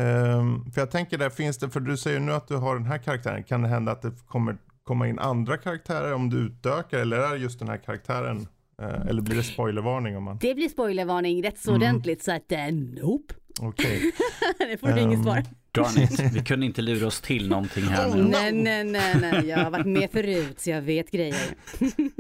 [0.02, 2.86] Ehm, för jag tänker där finns det, för du säger nu att du har den
[2.86, 3.44] här karaktären.
[3.44, 7.30] Kan det hända att det kommer komma in andra karaktärer om du utökar eller är
[7.32, 8.48] det just den här karaktären?
[8.82, 10.38] eh, eller blir det spoilervarning om man?
[10.42, 11.82] Det blir spoilervarning rätt så Mm.
[11.82, 13.34] ordentligt så att uh, nope.
[13.60, 14.12] Okej.
[14.58, 15.44] det får du inget Ehm, svar.
[15.72, 18.24] Darn it, vi kunde inte lura oss till någonting här Oh, nu.
[18.24, 18.28] no.
[18.28, 21.36] Nej, nej, nej, nej, jag har varit med förut så jag vet grejer.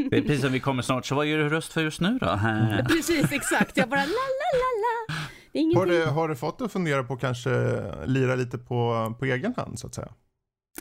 [0.10, 2.18] Det är precis som vi kommer snart, så vad gör du röst för just nu
[2.22, 2.40] då?
[2.90, 3.78] Precis, exakt.
[3.78, 4.70] Jag bara la, la, la,
[5.16, 5.16] la.
[5.56, 6.06] Är Har, ingenting.
[6.06, 7.50] du, har du fått att fundera på kanske
[8.06, 10.14] lira lite på, på egen hand så att säga?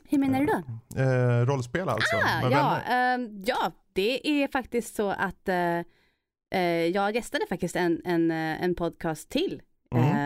[0.09, 0.63] Hur menar du då?
[1.03, 2.17] Eh, rollspel alltså?
[2.17, 5.79] Ah, ja, ehm, ja, det är faktiskt så att eh,
[6.55, 9.63] eh, jag gästade faktiskt en, en, eh, en podcast till.
[9.95, 10.17] Mm.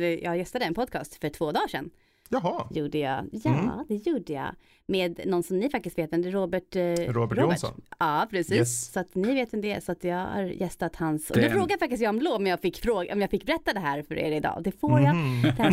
[0.00, 1.90] Eh, jag gästade en podcast för två dagar sedan.
[2.28, 3.24] Jaha, Gjorde jag.
[3.32, 3.70] Ja, Mm.
[3.88, 4.54] det gjorde jag.
[4.86, 6.82] Med någon som ni faktiskt vet, det är Robert, eh,
[7.12, 7.82] Robert Jonsson.
[7.98, 8.52] Ja, precis.
[8.56, 8.92] Yes.
[8.92, 9.80] Så att ni vet vem det är.
[9.80, 11.30] Så att jag har gästat hans.
[11.30, 13.46] Och Det då frågade faktiskt jag om lov om jag fick, fråga, om jag fick
[13.46, 14.60] berätta det här för er idag.
[14.64, 15.14] Det får jag.
[15.16, 15.42] Mhm.
[15.42, 15.70] Det här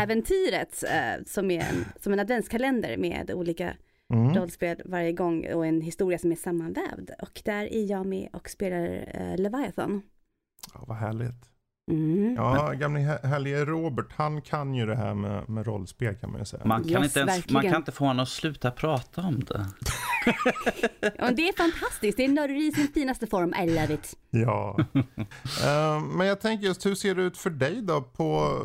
[0.00, 3.74] soloäventyret eh, som är en, som en adventskalender med olika
[4.12, 4.34] Mm.
[4.34, 7.10] rollspel varje gång och en historia som är sammanvävd.
[7.22, 10.02] Och där är jag med och spelar eh, Leviathan.
[10.74, 11.50] Ja, vad härligt.
[11.90, 12.34] Mm.
[12.34, 16.38] Ja, gamle hä- härlige Robert, han kan ju det här med, med rollspel kan man
[16.40, 16.64] ju säga.
[16.64, 19.66] Man kan, Yes, inte ens, man kan inte få honom att sluta prata om det.
[21.18, 24.14] Ja, det är fantastiskt, det är nörderi i sin finaste form, I love it.
[24.30, 24.76] Ja.
[25.66, 28.58] Eh, men jag tänker just hur ser det ut för dig då på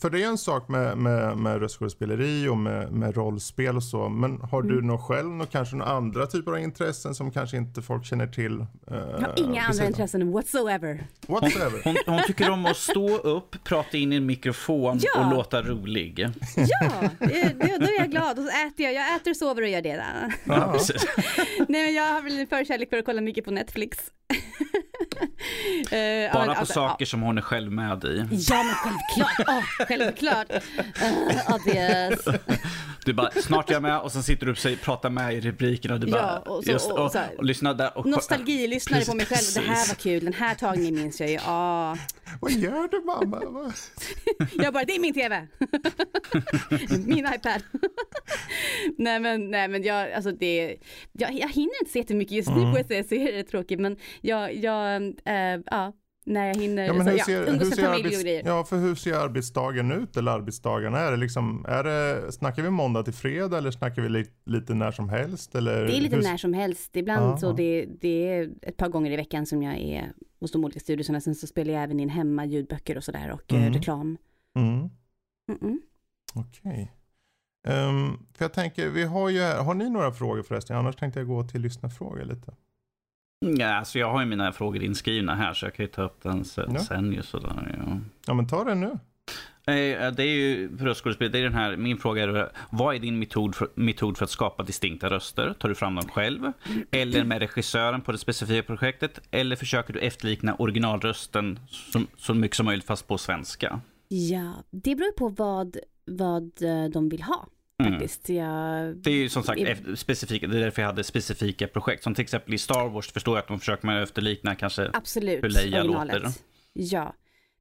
[0.00, 4.08] för det är en sak med, med, med röstskådespeleri och med, med rollspel och så.
[4.08, 4.86] Men har du Mm.
[4.86, 8.52] något själv, något, kanske några andra typer av intressen som kanske inte folk känner till?
[8.60, 11.06] Uh, Jag har inga andra intressen whatsoever.
[11.28, 11.80] Whatsoever.
[11.84, 15.24] Hon, hon tycker om att stå upp, prata in i en mikrofon Ja.
[15.24, 16.28] och låta rolig.
[16.56, 17.26] Ja, det,
[17.58, 18.94] det, då är jag glad och så äter jag.
[18.94, 19.92] Jag äter, sover och gör det.
[19.96, 20.32] Där.
[20.44, 20.78] Ja.
[21.68, 23.98] Nej men jag har väl en förkärlek för att kolla mycket på Netflix.
[25.90, 28.16] Eh, ja, Bara på alltså, saker som hon är själv med i.
[28.30, 30.50] Ja, ja men självklart, oh, självklart.
[30.52, 32.24] Uh, obvious.
[33.04, 35.94] Du bara, snart är jag med och sen sitter du och pratar med i rubrikerna
[35.94, 38.06] och du bara, Ja, och så- just, och och, så här- och lyssnar där och
[38.06, 39.64] Nostalgi, lyssnade på mig själv.
[39.64, 41.38] Det här var kul, den här tagningen minns jag ju.
[41.46, 41.96] Ah.
[42.40, 43.72] Vad gör du mamma?
[44.64, 45.46] Jag bara, det är min TV.
[47.06, 47.62] min iPad.
[48.98, 50.76] nej men, nej men jag, alltså det,
[51.12, 52.76] jag, jag hinner inte se jättemycket just nu Mm.
[52.76, 53.80] jag säga, så är det tråkigt.
[53.80, 55.92] Men jag, jag äh, ja,
[56.26, 58.94] när jag hinner, Ja, men hur ja, ser, umgås hur ser, arbets, ja, för hur
[58.94, 60.98] ser arbetsdagen ut eller arbetsdagarna?
[60.98, 64.74] Är det liksom, är det, snackar vi måndag till fredag eller snackar vi li, lite
[64.74, 65.54] när som helst?
[65.54, 66.96] Eller Det är lite hur, när som helst.
[66.96, 67.52] Ibland Ja, så ja.
[67.52, 71.20] det, det är ett par gånger i veckan som jag är hos de olika studierna.
[71.20, 73.72] Sen så spelar jag även in hemma ljudböcker och sådär och eh, Mm.
[73.74, 74.16] reklam.
[74.56, 74.90] Mm,
[75.52, 75.78] Mm-mm.
[76.34, 76.92] Okej.
[77.68, 80.76] Ehm, för jag tänker, vi har ju, har ni några frågor förresten?
[80.76, 82.54] Annars tänkte jag gå till lyssnarfrågor lite.
[83.40, 86.22] Ja, alltså jag har ju mina frågor inskrivna här så jag kan ju ta upp
[86.22, 86.80] den sen, Ja.
[86.80, 87.76] sen ju sådär.
[87.86, 87.98] Ja.
[88.26, 88.86] Ja men ta det nu.
[89.68, 92.98] Eh, Det är ju för röstskådespel, det är den här, min fråga är vad är
[92.98, 95.54] din metod för, metod för att skapa distinkta röster?
[95.58, 96.52] Tar du fram dem själv?
[96.90, 99.20] Eller med regissören på det specifika projektet?
[99.30, 103.80] Eller försöker du efterlikna originalrösten så, så mycket som möjligt fast på svenska?
[104.08, 107.46] Ja, det beror på vad, vad eh, de vill ha
[107.82, 107.92] Mm.
[107.92, 108.28] faktiskt.
[108.28, 112.02] Jag, Det är ju som sagt I- specifika, det är därför jag hade specifika projekt.
[112.02, 114.90] Som till exempel i Star Wars förstår jag att de försöker man efterlikna kanske.
[114.92, 116.28] Absolut, hur Leia låter.
[116.72, 117.14] Ja,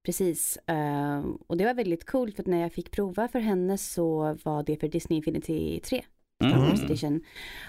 [0.06, 0.58] precis.
[0.58, 4.38] Eh, och det var väldigt coolt för att när jag fick prova för henne så
[4.44, 6.04] var det för Disney Infinity 3.
[6.42, 6.60] Star Mm.
[6.70, 7.22] Wars edition.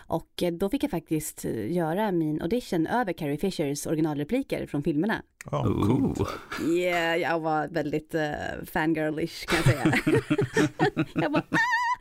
[0.06, 4.82] Och eh, då fick jag faktiskt eh, göra min audition över Carrie Fishers originalrepliker från
[4.82, 5.22] filmerna.
[5.50, 6.20] Ja, coolt.
[6.20, 6.28] Ooh.
[6.76, 8.20] Yeah, jag var väldigt uh,
[8.66, 9.94] fangirlish kan jag säga.
[11.14, 11.56] jag bara "Ah!"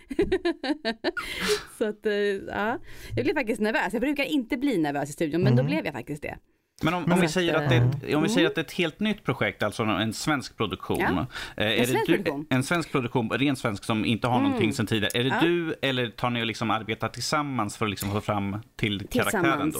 [1.77, 2.79] Så att, eh, ja.
[3.15, 3.93] Jag blev faktiskt nervös.
[3.93, 5.69] Jag brukar inte bli nervös i studion, men då Mhm.
[5.71, 6.37] blev jag faktiskt det.
[6.83, 8.47] Men om, om, vi säger att det, är ett- om vi säger mm.
[8.49, 10.99] att det är ett helt nytt projekt, alltså en svensk produktion.
[10.99, 12.45] Ja, eh, är det svensk du, produktion.
[12.49, 14.73] En svensk produktion, ren svensk som inte har någonting Mm.
[14.73, 15.19] sedan tidigare.
[15.19, 15.39] Är det Ja.
[15.41, 19.71] du eller tar ni och liksom arbetar tillsammans för att liksom få fram till karaktären
[19.71, 19.79] då?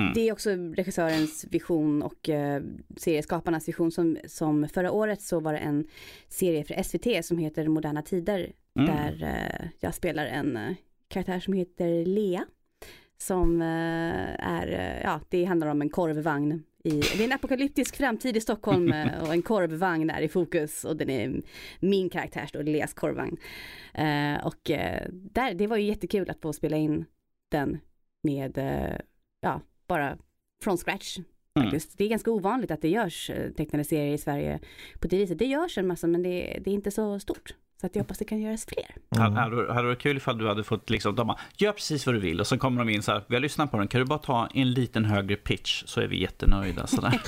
[0.00, 0.12] Mm.
[0.14, 2.62] Det är också regissörens vision och eh,
[2.96, 3.92] serieskaparnas vision.
[3.92, 5.84] Som, som förra året så var det en
[6.28, 8.52] serie för SVT som heter Moderna Tider.
[8.78, 8.96] Mm.
[8.96, 10.72] Där eh, jag spelar en eh,
[11.08, 12.44] karaktär som heter Lea.
[13.22, 16.62] Som eh, är, eh, ja det handlar om en korvvagn.
[16.84, 20.84] I, det är en apokalyptisk framtid i Stockholm eh, och en korvvagn är i fokus
[20.84, 21.42] och den är
[21.80, 23.36] min karaktärs då, Leas korvvagn.
[24.44, 24.70] Och
[25.12, 27.04] där, det var ju jättekul att få spela in
[27.50, 27.78] den
[28.22, 28.58] med,
[29.40, 30.18] ja, bara
[30.62, 31.18] från scratch.
[31.60, 31.78] Mm.
[31.96, 34.60] Det är ganska ovanligt att det görs tecknade serier i Sverige
[35.00, 35.38] på det viset.
[35.38, 37.54] Det görs en massa men det, det är inte så stort.
[37.80, 39.20] Så att jag hoppas det kan göras fler.
[39.22, 41.72] Hade, hade, det- hade det varit kul ifall du hade fått liksom, de bara, gör
[41.72, 43.78] precis vad du vill och så kommer de in så här, vi har lyssnat på
[43.78, 46.86] den, kan du bara ta en liten högre pitch så är vi jättenöjda.
[46.86, 47.10] Så där.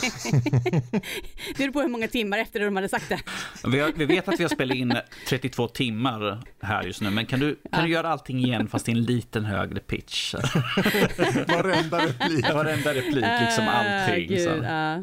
[1.57, 3.21] Det beror på hur många timmar efter de hade sagt det.
[3.69, 4.95] Vi, har, vi vet att vi har spelat in
[5.29, 7.83] 32 timmar här just nu, men kan du, kan Ja.
[7.83, 10.35] du göra allting igen fast i en liten högre pitch?
[11.49, 12.53] Varenda replik.
[12.55, 14.25] Varenda replik, liksom allting.
[14.25, 14.49] Ah, gud, Så.
[14.49, 14.55] ja.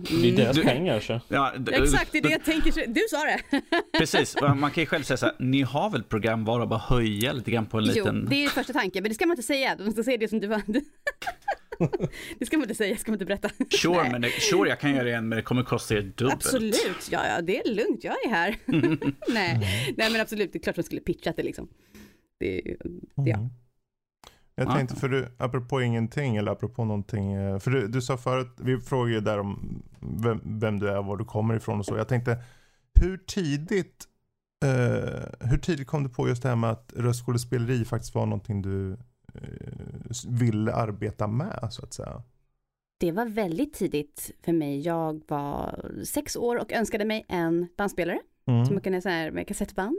[0.09, 0.35] Det är Mm.
[0.35, 1.21] deras Du- pengar så.
[1.27, 2.88] Ja, Exakt, det är det jag tänker.
[2.88, 3.62] Du sa det.
[3.99, 7.34] Precis, man kan ju själv säga så här, ni har väl program bara bara höja
[7.34, 8.25] lite grann på en Jo, liten...
[8.30, 9.78] det är första tanken, men det ska man inte säga.
[9.80, 10.62] Man ska säga det som du var.
[12.39, 13.49] Det ska man inte säga, ska man inte berätta.
[13.82, 16.34] Sure, men det, sure, jag kan göra det igen, men det kommer kosta er dubbelt.
[16.34, 18.56] Absolut, ja, ja det är lugnt, jag är här.
[19.34, 19.60] nej,
[19.97, 21.67] nej men absolut, det är klart man skulle pitchat det liksom.
[22.39, 22.78] Det, är-
[23.15, 23.38] ja.
[23.38, 23.49] Mm.
[24.56, 24.75] Jag Ja.
[24.75, 27.34] tänkte, för du, apropå ingenting eller apropå någonting.
[27.34, 29.82] eh, För du, du sa förut, vi frågade ju där om
[30.23, 31.97] vem, vem du är, var du kommer ifrån och så.
[31.97, 32.43] Jag tänkte,
[33.02, 34.06] hur tidigt,
[34.65, 38.62] eh, hur tidigt kom du på just det här med att röstskådespeleri faktiskt var någonting
[38.62, 38.91] du
[39.34, 42.24] eh, ville arbeta med så att säga?
[43.00, 44.80] Det var väldigt tidigt för mig.
[44.82, 48.19] Jag var sex år och önskade mig en bandspelare
[48.50, 48.65] Mm.
[48.65, 49.98] som man kunde här med kassettband.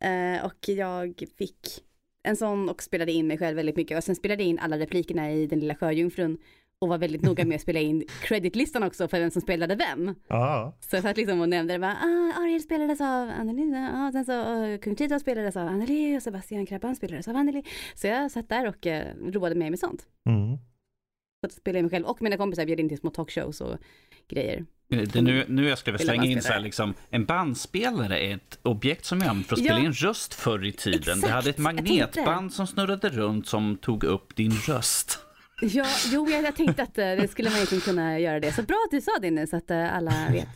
[0.00, 1.84] Eh, och jag fick
[2.22, 4.78] en sån och spelade in mig själv väldigt mycket och sen spelade jag in alla
[4.78, 6.38] replikerna i Den lilla sjöjungfrun
[6.80, 10.14] och var väldigt noga med att spela in creditlistan också för vem som spelade vem.
[10.28, 10.76] Ja.
[10.80, 14.24] Så jag satt liksom och nämnde det bara, ah, Ariel spelades av Anneli, ah, sen
[14.24, 17.62] så uh, Kung Tito spelades av Anneli och Sebastian Krabban spelades av Anneli.
[17.94, 20.06] Så jag satt där och uh, roade mig med sånt.
[20.28, 20.56] Mm.
[21.40, 23.78] Så att spela in mig själv och mina kompisar bjöd in till små talkshows och
[24.28, 24.66] grejer.
[24.88, 26.62] Det är nu, nu jag skulle slänga in så här, bandspelare.
[26.62, 29.84] liksom, en bandspelare är ett objekt som jag använde för att spela Ja.
[29.84, 30.98] in röst förr i tiden.
[31.00, 35.18] Exakt, Det hade ett magnetband som snurrade runt som tog upp din röst.
[35.60, 38.52] Ja, jo, jag, jag tänkte att uh, det skulle man egentligen kunna göra det.
[38.52, 40.48] Så bra att du sa det nu så att uh, alla vet.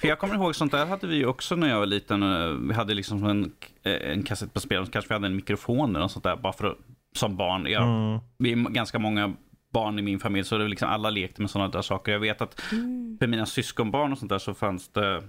[0.00, 2.22] För jag kommer ihåg sånt där hade vi ju också när jag var liten.
[2.22, 5.96] eh, Vi hade liksom en, en kassett på spel och kanske vi hade en mikrofon
[5.96, 6.78] eller sånt där bara för att,
[7.16, 7.66] som barn.
[7.66, 8.20] Jag, Mm.
[8.38, 9.34] Vi är ganska många
[9.72, 12.12] barn i min familj så det var liksom alla lekte med sådana där saker.
[12.12, 13.16] Jag vet att Mm.
[13.20, 15.22] för mina syskonbarn och sånt där så fanns det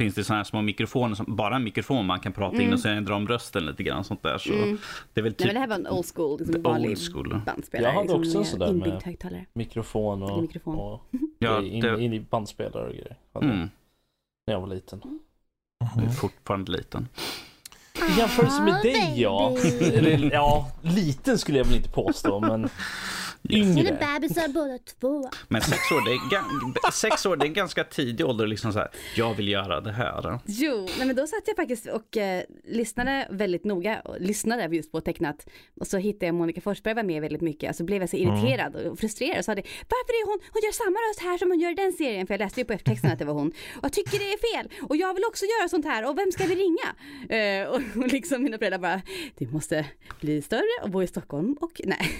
[0.00, 2.72] finns det sådana här små mikrofoner, som, bara en mikrofon man kan prata in Mm.
[2.74, 4.04] och sen ändra om rösten lite grann.
[4.04, 4.38] Sånt där.
[4.38, 4.78] Så Mm.
[5.12, 7.40] det är väl Nej typ men det här var en old school, liksom old school.
[7.46, 7.88] bandspelare.
[7.88, 9.46] Jag hade liksom, också en sådär inbyggd med- högtalare.
[9.52, 10.74] Mikrofon och, mikrofon.
[10.78, 11.00] och
[11.38, 13.16] Ja, in, det, in i bandspelare och grejer.
[13.42, 13.56] Mm,
[14.46, 15.00] När jag var liten.
[15.96, 17.08] jag är fortfarande liten.
[18.16, 19.56] I jämförelse med dig ja.
[20.32, 22.68] ja, liten skulle jag väl inte påstå men
[23.48, 23.98] yngre.
[24.20, 25.30] bebisar båda två.
[25.48, 28.46] Men sex år, det är, sex år, det är en ganska tidig ålder.
[28.46, 30.38] Liksom så här, jag vill göra det här.
[30.46, 34.92] Jo, nej men då satt jag faktiskt och eh, lyssnade väldigt noga, och lyssnade just
[34.92, 35.46] på tecknat.
[35.80, 38.76] Och så hittade jag Monica Forsberg var med väldigt mycket, alltså blev jag så irriterad
[38.76, 41.60] och frustrerad och sa det, varför är hon, hon gör samma röst här som hon
[41.60, 43.48] gör i den serien, för jag läste ju på eftertexten att det var hon.
[43.76, 46.32] Och jag tycker det är fel, och jag vill också göra sånt här, och vem
[46.32, 46.88] ska vi ringa?
[47.38, 49.02] Eh, och, och liksom mina föräldrar bara,
[49.38, 49.86] du måste
[50.20, 52.10] bli större och bo i Stockholm och nej.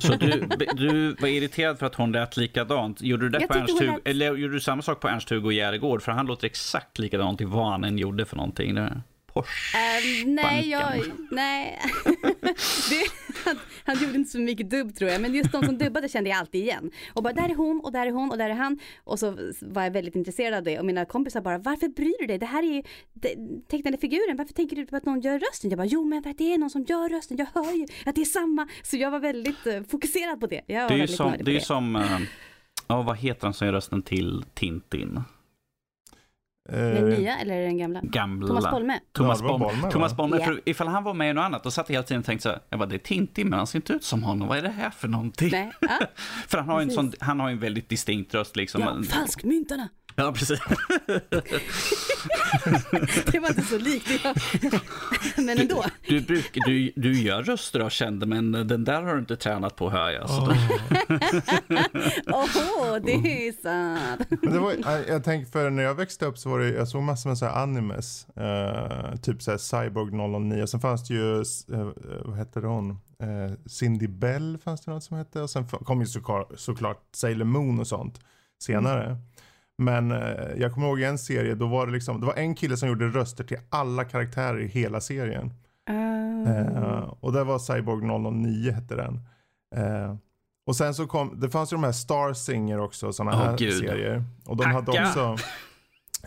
[0.00, 3.02] Så du, du var irriterad för att hon lät likadant.
[3.02, 6.02] Gjorde du det Jag på Ernst lät- eller gjorde du samma sak på Ernst-Hugo Järegård?
[6.02, 8.74] För han låter exakt likadant i vad han än gjorde för någonting.
[8.74, 9.00] Det-
[9.34, 9.78] Porsche.
[9.78, 11.80] Eh, nej, jag, nej.
[12.90, 13.04] det,
[13.44, 16.30] han, han gjorde inte så mycket dubb tror jag, men just de som dubbade kände
[16.30, 16.90] jag alltid igen.
[17.12, 18.78] Och bara där är hon och där är hon och där är han.
[19.04, 22.26] Och så var jag väldigt intresserad av det och mina kompisar bara varför bryr du
[22.26, 22.38] dig?
[22.38, 23.36] Det här är ju det-
[23.68, 25.70] tecknade figuren, varför tänker du på att någon gör rösten?
[25.70, 27.86] Jag bara jo men för att det är någon som gör rösten, jag hör ju
[28.06, 28.68] att det är samma.
[28.82, 30.60] Så jag var väldigt eh, fokuserad på det.
[30.66, 32.18] Det är ju som, det är ju som eh,
[32.88, 35.20] ja, vad heter han som gör rösten till Tintin?
[36.68, 38.00] Den Eh, nya eller den gamla?
[38.02, 38.46] Gamla.
[38.46, 39.00] Thomas Bolme.
[39.12, 39.64] Thomas Ja, Bolme.
[39.64, 39.90] Bolme, va?
[39.90, 40.36] Thomas Bolme.
[40.38, 40.44] Ja.
[40.44, 42.42] För ifall han var med i något annat, då satt jag hela tiden och tänkte
[42.42, 44.48] så här, jag bara, det är Tintin, men han ser inte ut som honom.
[44.48, 45.48] Vad är det här för någonting?
[45.52, 45.88] Nej, ja,
[46.48, 46.96] För han har, ju en Precis.
[46.96, 48.80] sån, han har en väldigt distinkt röst liksom.
[48.80, 49.88] ja falskmyntarna.
[50.16, 50.60] Ja, precis.
[53.32, 54.08] det var inte så likt.
[55.36, 55.84] Men ändå.
[56.08, 59.76] Du, bruk, du, du gör röster av kända, men den där har du inte tränat
[59.76, 60.28] på hör jag.
[62.26, 64.28] Åh, det är sant.
[64.42, 64.74] Det var,
[65.08, 67.46] jag, tänker för när jag växte upp så var det, jag såg massor med så
[67.46, 68.26] här animes.
[68.28, 70.62] eh, typ så här Cyborg 009.
[70.62, 71.40] Och sen fanns det ju,
[71.72, 71.88] eh,
[72.24, 72.90] vad hette hon?
[72.90, 75.40] Eh, Cindy Bell fanns det något som hette.
[75.40, 78.20] Och sen kom ju såklart, såklart Sailor Moon och sånt
[78.58, 79.16] senare.
[79.78, 82.76] Men eh, jag kommer ihåg en serie, då var det liksom, det var en kille
[82.76, 85.52] som gjorde röster till alla karaktärer i hela serien.
[86.46, 89.20] Eh, och det var Cyborg 009 hette den.
[89.76, 90.14] Eh,
[90.66, 93.56] och sen så kom, det fanns ju de här Star Singer också, sådana Åh, här
[93.58, 93.72] gud.
[93.78, 94.24] serier.
[94.46, 95.08] Och de hade Hacka.
[95.08, 95.46] också,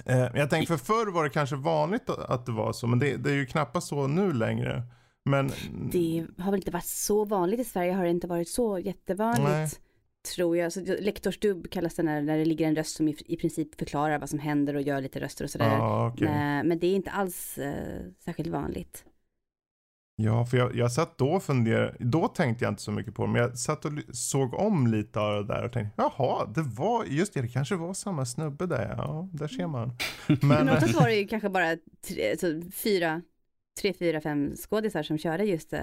[0.05, 2.99] eh, jag tänker för förr var det kanske vanligt att, att det var så, men
[2.99, 4.83] det, det är ju knappast så nu längre.
[5.25, 5.51] Men
[5.91, 9.49] Det har väl inte varit så vanligt i Sverige, har det inte varit så jättevanligt.
[9.49, 9.69] Nej.
[10.35, 10.73] Tror jag.
[10.73, 14.19] Så lektorsdubb kallas det när, när det ligger en röst som i, i princip förklarar
[14.19, 15.69] vad som händer och gör lite röster och sådär.
[15.69, 16.27] ja, okej.
[16.27, 19.05] Nej, men det är inte alls eh, särskilt vanligt.
[20.19, 23.25] Ja, för jag, jag satt då och funderade, då tänkte jag inte så mycket på
[23.25, 26.61] det, men jag satt och såg om lite av det där och tänkte, jaha, det
[26.61, 29.91] var, just det, det kanske var samma snubbe där, ja, där ser man.
[30.27, 33.21] Men Men, oftast var det ju kanske bara tre, alltså, fyra,
[33.81, 35.79] tre, fyra, fem skådisar som körde just eh,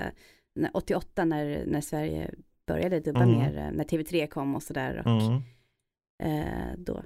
[0.55, 2.31] när, 88 när, när Sverige
[2.67, 3.39] började dubba Mm.
[3.39, 5.03] mer, eh, när TV3 kom och sådär.
[5.07, 5.43] Och mm.
[6.23, 7.03] eh, då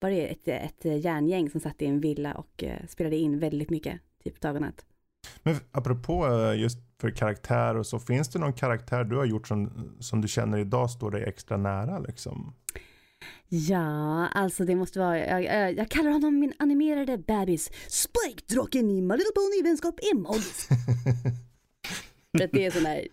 [0.00, 3.70] var det ett, ett järngäng som satt i en villa och eh, spelade in väldigt
[3.70, 4.84] mycket, typ dag och natt.
[5.42, 9.48] Men apropå eh, just för karaktär och så, finns det någon karaktär du har gjort
[9.48, 12.54] som, som du känner idag står dig extra nära liksom?
[13.48, 17.70] Ja, alltså det måste vara, jag, jag, jag kallar honom min animerade bebis.
[17.88, 20.00] Spike, draken i My Little Pony vänskap.
[22.36, 23.08] För att det är sån där,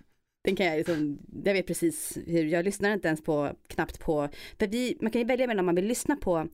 [0.45, 4.29] den kan jag liksom, jag vet precis hur, jag lyssnar inte ens på, knappt på,
[4.59, 6.47] för vi, man kan ju välja mellan om man vill lyssna på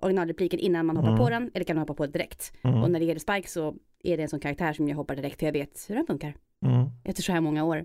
[0.00, 1.18] originalrepliken innan man hoppar Mm.
[1.18, 2.52] på den, eller kan man hoppa på det direkt.
[2.62, 2.82] Mm.
[2.82, 5.38] Och när det gäller Spike så är det en sån karaktär som jag hoppar direkt,
[5.38, 6.34] för jag vet hur den funkar.
[6.66, 6.86] Mm.
[7.04, 7.84] Efter så här många år.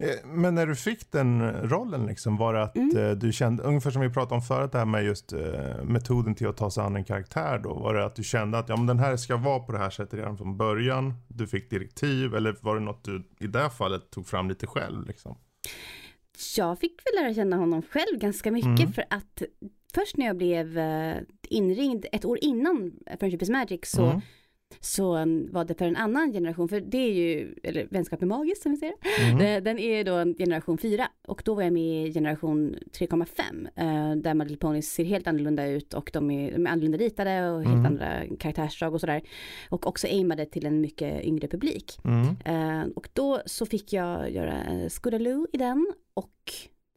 [0.00, 2.96] Eh, Men när du fick den rollen liksom, var det att Mm.
[2.96, 6.34] eh, du kände, ungefär som vi pratade om förut, det här med just eh, metoden
[6.34, 8.76] till att ta sig an en karaktär då, var det att du kände att ja,
[8.76, 12.34] men den här ska vara på det här sättet redan från början, du fick direktiv,
[12.34, 15.38] eller var det något du i det här fallet tog fram lite själv liksom?
[16.56, 18.92] Jag fick väl lära känna honom själv ganska mycket Mm.
[18.92, 19.42] för att
[19.94, 20.78] först när jag blev
[21.48, 24.20] inringd ett år innan Friendship is Magic så, Mm.
[24.80, 25.12] Så
[25.50, 28.72] var det för en annan generation, för det är ju, eller vänskap är magiskt som
[28.72, 28.94] vi säger,
[29.30, 29.40] Mm.
[29.40, 33.68] Eh, den är då en generation 4 och då var jag med i generation 3,5
[33.76, 36.98] eh, där My Little Ponies ser helt annorlunda ut och de är, de är annorlunda
[36.98, 37.86] ritade och helt Mm.
[37.86, 39.22] andra karaktärsdrag och sådär.
[39.70, 41.98] Och också aimade till en mycket yngre publik.
[42.04, 42.26] Mm.
[42.44, 44.54] Eh, och då så fick jag göra
[44.88, 46.32] Scootaloo i den och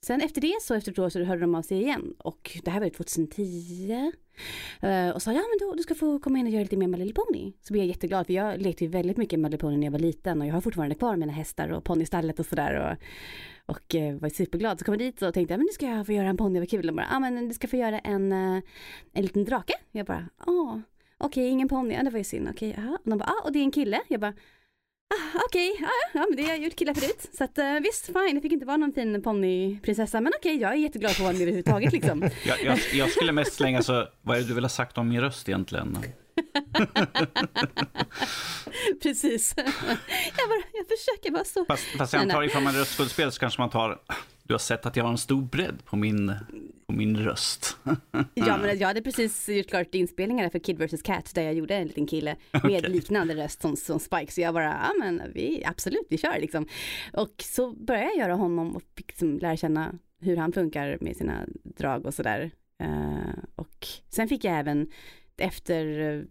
[0.06, 2.72] sen efter det så efter ett år så hörde de av sig igen och det
[2.72, 4.12] här var 2010.
[4.80, 6.88] Eh, och sa ja men då, du ska få komma in och göra lite mer
[6.88, 7.54] med Little Pony.
[7.62, 9.92] Så blev jag jätteglad för jag lekte ju väldigt mycket med Little Pony när jag
[9.92, 12.74] var liten och jag har fortfarande kvar mina hästar och ponnystallet och sådär.
[12.92, 12.98] Och,
[13.76, 14.80] och eh, var superglad.
[14.80, 16.70] Så kom jag dit och tänkte men nu ska jag få göra en ponny, vad
[16.70, 16.88] kul.
[16.88, 18.62] De bara, ja men du ska få göra en, eh,
[19.14, 19.74] en liten drake.
[19.92, 20.82] Jag bara, ja.
[21.18, 22.50] Okej, ingen ponny, ja det var ju synd.
[22.50, 22.78] Okej.
[23.04, 24.02] Och de bara, ja och det är en kille.
[24.08, 24.34] Jag bara,
[25.12, 27.30] ah, okej, ja, ja men det har jag gjort killar förut.
[27.38, 30.21] Så att eh, visst, fine, det fick inte vara någon fin ponnyprinsessa.
[30.21, 32.21] Men okej, jag är jätteglad för med överhuvudtaget liksom.
[32.45, 35.10] jag, jag, jag skulle mest slänga så, vad är det du vill ha sagt om
[35.10, 35.97] min röst egentligen?
[39.04, 39.54] Precis.
[39.58, 39.65] jag
[40.50, 41.65] bara, jag försöker vara så.
[41.65, 44.02] Fast, fast jag antar ifall man är röstskådespelare så kanske man tar,
[44.43, 46.36] du har sett att jag har en stor bredd på min,
[46.91, 47.77] på min röst.
[48.34, 51.75] Ja men jag hade precis gjort klart inspelningar för Kid vs Cat där jag gjorde
[51.75, 54.32] en liten kille med liknande röst som, som Spike.
[54.32, 56.67] Så jag bara, ja men vi, absolut vi kör liksom.
[57.13, 61.17] Och så började jag göra honom och fick liksom lära känna hur han funkar med
[61.17, 62.51] sina drag och sådär.
[62.80, 64.88] Eh, och sen fick jag även
[65.38, 66.23] efter eh,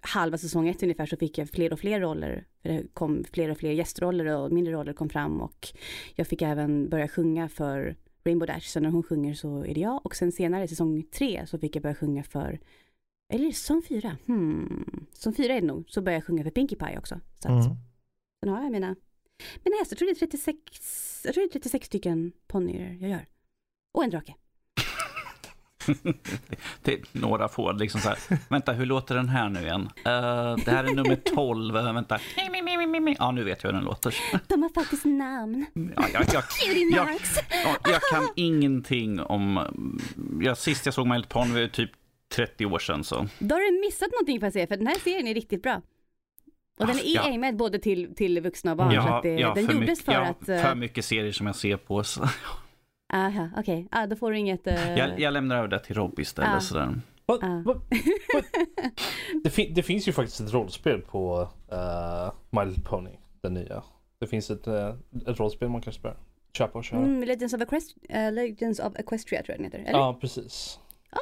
[0.00, 2.44] halva säsong ett ungefär så fick jag fler och fler roller.
[2.62, 5.68] För det kom fler och fler gästroller och mindre roller kom fram och
[6.14, 9.80] jag fick även börja sjunga för Rainbow Dash, så när hon sjunger så är det
[9.80, 10.06] jag.
[10.06, 12.58] Och sen senare, säsong tre, så fick jag börja sjunga för,
[13.32, 14.16] eller säsong fyra?
[14.26, 17.20] Hmm, säsong fyra är det nog, så började jag sjunga för Pinkie Pie också.
[17.38, 17.76] Så att, Mm.
[18.44, 18.96] sen har jag mina,
[19.64, 23.10] mina hästar, jag tror det är 36, jag tror det är 36 stycken ponnyer jag
[23.10, 23.26] gör.
[23.94, 24.34] Och en drake.
[26.82, 28.18] Det är några få, liksom så här,
[28.50, 29.82] vänta hur låter den här nu igen?
[29.82, 32.18] Eh, det här är nummer 12, uh, vänta.
[33.18, 34.14] Ja, nu vet jag hur den låter.
[34.48, 35.66] De har faktiskt namn.
[35.96, 37.38] Ja, jag, jag, Cutie jag, marks.
[37.84, 39.60] jag kan ingenting om...
[40.40, 41.90] Ja, sist jag såg My Little Pony var typ
[42.34, 43.28] 30 år sedan så.
[43.38, 45.82] Då har du missat någonting får jag säga, för den här serien är riktigt bra.
[46.78, 47.22] Och den är Ja.
[47.22, 48.90] aimad både till, till vuxna och barn.
[48.90, 50.48] så Ja, att det, ja, den för, gjordes mycket, för ja, att...
[50.48, 52.04] eh, för mycket serier som jag ser på.
[52.04, 52.28] Så.
[53.12, 53.88] Aha, okej.
[53.90, 54.66] Ah, då får du inget...
[54.66, 56.50] eh, Jag, jag lämnar över det till Rob istället.
[56.54, 56.60] Ja.
[56.60, 57.00] Sådär.
[57.26, 57.36] Ja.
[57.40, 57.80] va, va?
[59.44, 61.40] Det, fin- det finns ju faktiskt ett rollspel på
[61.72, 63.10] uh, My Little Pony,
[63.42, 63.82] den nya.
[64.20, 64.88] Det finns ett, eh,
[65.26, 66.14] ett rollspel man kan spela.
[66.58, 67.00] köpa och köra.
[67.00, 69.78] Mm, Legends, of Equest- eh, Legends of Equestria tror jag den heter.
[69.78, 69.98] Eller?
[69.98, 70.80] Ja, precis.
[71.12, 71.18] Ja.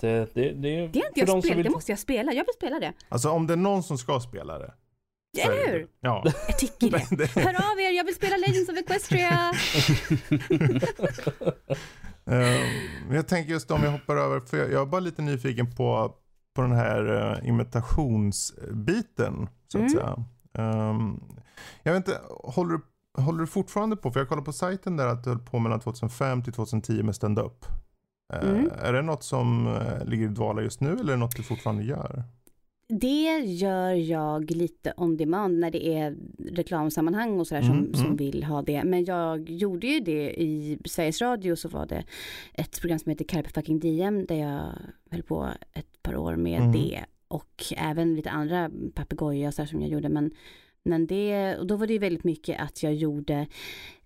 [0.00, 2.32] Det, det, det, är Det har inte jag spelat, vill- det måste jag spela.
[2.32, 2.92] Jag vill spela det.
[3.08, 4.74] Alltså om det är någon som ska spela det.
[5.38, 5.88] Eller hur?
[6.00, 6.22] Ja.
[6.48, 7.06] Jag tycker det.
[7.16, 9.52] Det- Hör av er, jag vill spela Legends of Equestria.
[12.30, 12.66] Eh,
[13.06, 16.14] Men jag tänker just om jag hoppar över, för jag, är bara lite nyfiken på,
[16.54, 19.48] på den här uh, imitationsbiten.
[19.68, 19.90] Så att Mm.
[19.90, 20.24] säga.
[20.58, 21.20] Ehm,
[21.82, 25.06] jag vet inte, håller, du- håller du fortfarande på, för jag kollar på sajten där
[25.06, 27.66] att du höll på mellan 2005 till 2010 med stand-up.
[28.32, 28.70] Eh, Mm.
[28.82, 31.42] Är det något som eh, ligger i dvala just nu eller är det något du
[31.42, 32.24] fortfarande gör?
[32.88, 36.16] Det gör jag lite on demand när det är
[36.52, 38.16] reklamsammanhang och sådär som, Mm, som mm.
[38.16, 38.84] vill ha det.
[38.84, 42.04] Men jag gjorde ju det i Sveriges Radio så var det
[42.54, 44.72] ett program som heter Carpe fucking DM där jag
[45.10, 46.72] höll på ett par år med Mm.
[46.72, 47.04] det.
[47.28, 50.08] Och även lite andra papegoja som jag gjorde.
[50.08, 50.30] Men,
[50.82, 53.46] men det, och då var det ju väldigt mycket att jag gjorde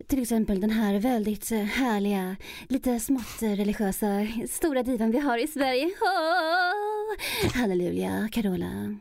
[0.06, 2.36] till exempel den här väldigt eh, härliga,
[2.68, 5.84] lite smått eh, religiösa, stora divan vi har i Sverige.
[5.86, 5.90] Oh,
[7.54, 8.98] halleluja, Carola.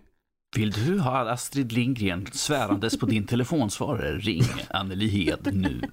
[0.56, 4.18] Vill du ha Astrid Lindgren svärandes på din telefonsvarare?
[4.18, 5.82] Ring Anneli Hed nu.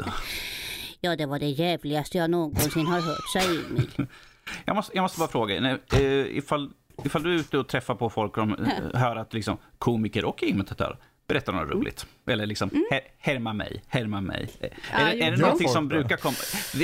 [1.01, 3.89] Ja, det var det jävligaste jag någonsin har hört, sa Emil.
[4.65, 6.71] Jag måste, jag måste bara fråga, nej, eh, ifall,
[7.05, 10.25] ifall du är ute och träffar på folk och de eh, hör att liksom, komiker
[10.25, 12.07] och imitatör berättar något roligt.
[12.27, 14.49] Eller liksom, her, härma mig, härma mig.
[14.61, 15.95] Eh, Ja, är, är det någonting som det?
[15.95, 16.37] brukar komma?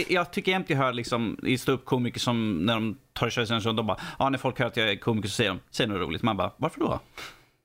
[0.09, 3.87] Jag tycker jämt jag hör liksom, i ståuppkomiker som när de tar chansen så de
[3.87, 6.23] bara, ja när folk hör att jag är komiker så säger de, säg något roligt.
[6.23, 7.01] Man bara, varför då?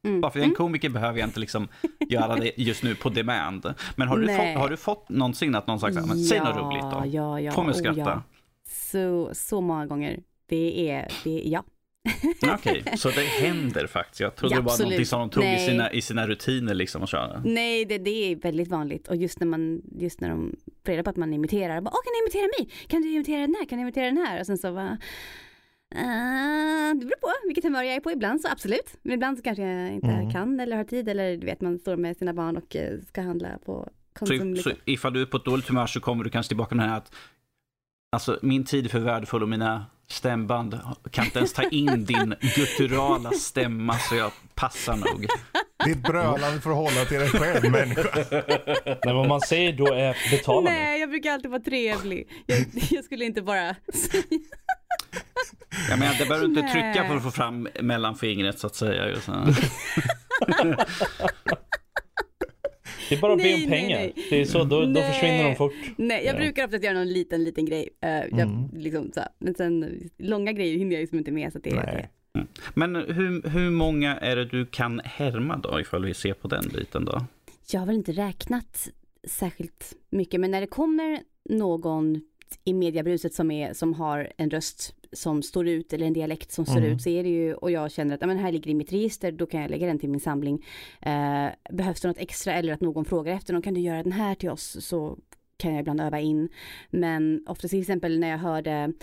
[0.06, 0.22] Mm.
[0.22, 1.68] Bara för jag är en komiker behöver jag inte liksom
[2.10, 3.74] göra det just nu på demand.
[3.96, 4.54] Men har du, Nej.
[4.54, 7.04] fått, har du fått någonsin att någon sagt, men säg något roligt då?
[7.06, 8.00] Ja, ja, Få mig att oh, skratta.
[8.00, 8.22] ja.
[8.70, 10.20] Så, så många gånger.
[10.50, 11.64] Det är, det ja.
[12.54, 14.20] Okej, så det händer faktiskt.
[14.20, 17.02] Jag trodde Ja, det var någonting som de tog i sina, i sina rutiner liksom
[17.02, 17.42] och köra.
[17.46, 19.08] Nej, det, det är väldigt vanligt.
[19.08, 20.56] Och just när man, just när de
[20.86, 22.88] får reda på att man imiterar, bara, Åh, kan du imitera mig?
[22.88, 23.66] Kan du imitera den här?
[23.66, 24.40] Kan du imitera den här?
[24.40, 24.98] Och sen så bara,
[25.96, 28.12] "Ah, det beror på vilket humör jag är på.
[28.12, 30.32] Ibland så absolut, men ibland så kanske jag inte Mm.
[30.32, 33.22] kan eller har tid eller du vet man står med sina barn och eh, ska
[33.22, 34.38] handla på Konsum.
[34.40, 34.72] Så, liksom.
[34.72, 36.90] så ifall du är på ett dåligt humör så kommer du kanske tillbaka med den
[36.90, 37.14] här att
[38.12, 40.80] Alltså min tid är för värdefull och mina stämband
[41.12, 45.26] kan inte ens ta in din gutturala stämma så jag passar nog.
[45.86, 48.26] Ditt brölande får hålla till dig själv människa.
[48.86, 50.74] Nej, vad man säger då är betala mig.
[50.80, 52.30] Nej, jag brukar alltid vara trevlig.
[52.46, 54.24] Jag, jag skulle inte bara säga
[55.90, 56.72] Jag menar, det behöver du inte Nej.
[56.72, 59.16] trycka på för att få fram mellanfingret så att säga.
[63.10, 63.98] Det är bara att be Nej, om nej, pengar.
[63.98, 64.14] nej.
[64.30, 65.14] Det är så, då, då Nej.
[65.14, 65.74] försvinner de fort.
[65.98, 66.40] Nej, jag Ja.
[66.40, 67.90] brukar ofta göra någon liten, liten grej.
[68.02, 68.70] Eh, jag, Mm.
[68.74, 71.54] liksom, så, men sen långa grejer hinner jag liksom inte med.
[71.54, 72.10] Så det, Nej.
[72.34, 72.46] det.
[72.74, 76.64] Men hur, hur många är det du kan härma då ifall vi ser på den
[76.74, 77.26] biten då?
[77.72, 78.90] Jag har väl inte räknat
[79.28, 82.22] särskilt mycket, men när det kommer någon
[82.64, 86.66] i mediebruset som, är, som har en röst som står ut eller en dialekt som
[86.66, 86.92] står Mm.
[86.94, 89.32] ut så är det ju och jag känner att men här ligger i mitt register,
[89.32, 90.66] då kan jag lägga den till min samling.
[91.02, 94.12] Eh, behövs det något extra eller att någon frågar efter någon, kan du göra den
[94.12, 94.78] här till oss?
[94.86, 95.18] Så
[95.58, 96.50] kan jag ibland öva in.
[96.90, 98.94] Men ofta till exempel när jag hörde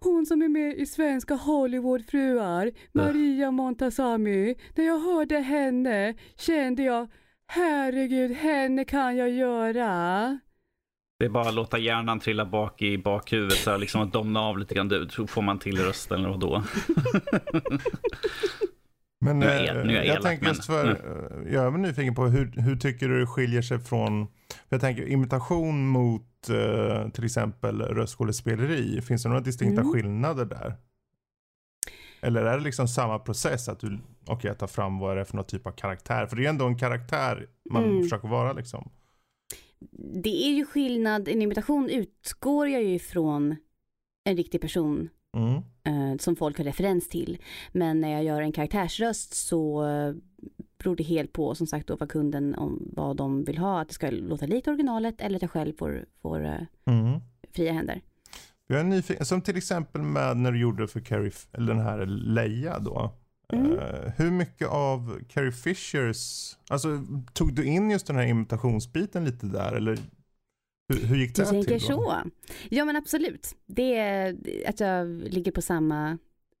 [0.00, 4.54] hon som är med i svenska Hollywoodfruar, Maria Montazami.
[4.74, 7.08] När jag hörde henne kände jag,
[7.46, 10.38] herregud, henne kan jag göra.
[11.22, 14.40] Det är bara att låta hjärnan trilla bak i bakhuvudet så här, liksom att domna
[14.40, 14.88] av lite grann.
[14.88, 16.62] Du, så får man till rösten eller vadå?
[19.20, 21.64] Men Nu är jag- eh, nu är jag jag elak, tänker just för, eh, jag
[21.64, 24.32] är väl nyfiken på hur, hur tycker du det skiljer sig från, för
[24.68, 29.92] jag tänker imitation mot eh, till exempel röstskådespeleri, finns det några distinkta Mm.
[29.92, 30.74] skillnader där?
[32.20, 35.24] Eller är det liksom samma process att du, okej jag tar fram vad är det
[35.24, 38.02] för någon typ av karaktär, för det är ändå en karaktär man Mm.
[38.02, 38.90] försöker vara liksom.
[40.22, 43.56] Det är ju skillnad, en imitation utgår jag ju ifrån
[44.24, 45.54] en riktig person Mm.
[45.84, 47.38] eh, som folk har referens till.
[47.72, 50.14] Men när jag gör en karaktärsröst så eh,
[50.78, 53.88] beror det helt på som sagt då vad kunden om vad de vill ha, att
[53.88, 57.20] det ska låta likt originalet eller att jag själv får, får eh, Mm.
[57.54, 58.00] fria händer.
[58.66, 62.06] Jag är nyfiken, som till exempel med när du gjorde för Carrie, eller den här
[62.06, 63.12] Leia då.
[63.52, 63.78] Mm.
[63.78, 69.46] Eh, hur mycket av Carrie Fishers, alltså tog du in just den här imitationsbiten lite
[69.46, 69.98] där eller
[70.88, 72.02] hur, hur gick det Du till tänker då?
[72.02, 72.14] så?
[72.70, 73.54] Ja men absolut.
[73.66, 74.36] Det är
[74.66, 76.18] att jag ligger på samma,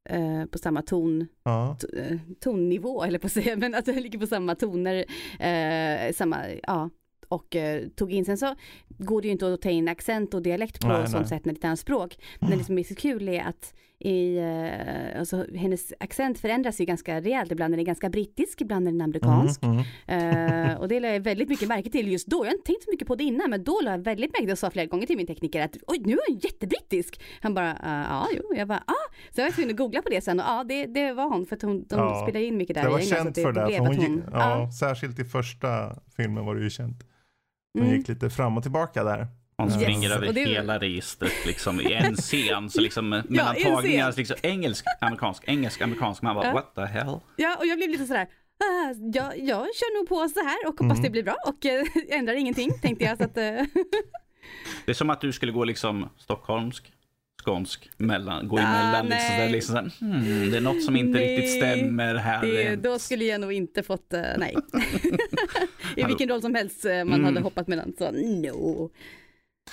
[0.08, 1.76] eh, på samma ton, Ja.
[1.96, 5.04] eh, tonnivå eller på att säga, men att jag ligger på samma toner,
[5.40, 6.90] eh, samma, ja.
[7.28, 8.54] Och eh, tog in, sen så
[8.88, 11.28] går det ju inte att ta in accent och dialekt på Nej, sånt nej.
[11.28, 12.16] sätt när det är ett annat språk.
[12.40, 13.74] Men det som är så kul är att
[14.04, 17.52] i eh, alltså, hennes accent förändras ju ganska rejält.
[17.52, 19.62] Ibland är den ganska brittisk, ibland är den amerikansk.
[19.62, 20.70] Mm, mm.
[20.70, 22.36] Eh, och det lade jag väldigt mycket märke till just då.
[22.36, 24.44] Jag har inte tänkt så mycket på det innan, men då lade jag väldigt märke
[24.44, 27.20] till och sa flera gånger till min tekniker att oj, nu är hon jättebrittisk.
[27.40, 29.12] Han bara, "Ah, ja, jo, jag bara, ah.
[29.34, 31.46] Så jag var tvungen att googla på det sen och ja, det, det var hon
[31.46, 33.52] för att hon, de Ja, spelade in mycket där Det var i England, känt för
[33.52, 33.76] det.
[33.76, 37.02] För hon gick, ja, Särskilt i första filmen var det ju känt.
[37.78, 37.96] Hon Mm.
[37.96, 39.26] gick lite fram och tillbaka där.
[39.56, 39.80] Hon Yes.
[39.80, 42.70] springer över det- hela registret liksom i en scen.
[42.70, 44.20] Så liksom mellan i en tagningar, scen.
[44.20, 46.22] liksom engelsk, amerikansk, engelsk, amerikansk.
[46.22, 46.52] Man bara Ja.
[46.52, 47.20] what the hell?
[47.36, 48.26] Ja, och jag blev lite sådär,
[48.64, 51.02] ah, jag, jag kör nog på så här och hoppas Mm.
[51.02, 51.84] det blir bra och eh,
[52.18, 53.18] ändrar ingenting tänkte jag.
[53.18, 53.42] Så att, eh,
[54.84, 56.92] Det är som att du skulle gå liksom stockholmsk,
[57.44, 59.06] skånsk, mellan, gå Ah, emellan.
[59.06, 59.30] liksom, nej.
[59.36, 59.48] så där,
[59.88, 62.42] liksom, hmm, det är något som inte Nej, riktigt stämmer här.
[62.46, 64.56] det, då skulle jag nog inte fått, eh, nej.
[65.96, 67.24] I vilken roll som helst man Mm.
[67.24, 68.90] hade hoppat mellan, så no.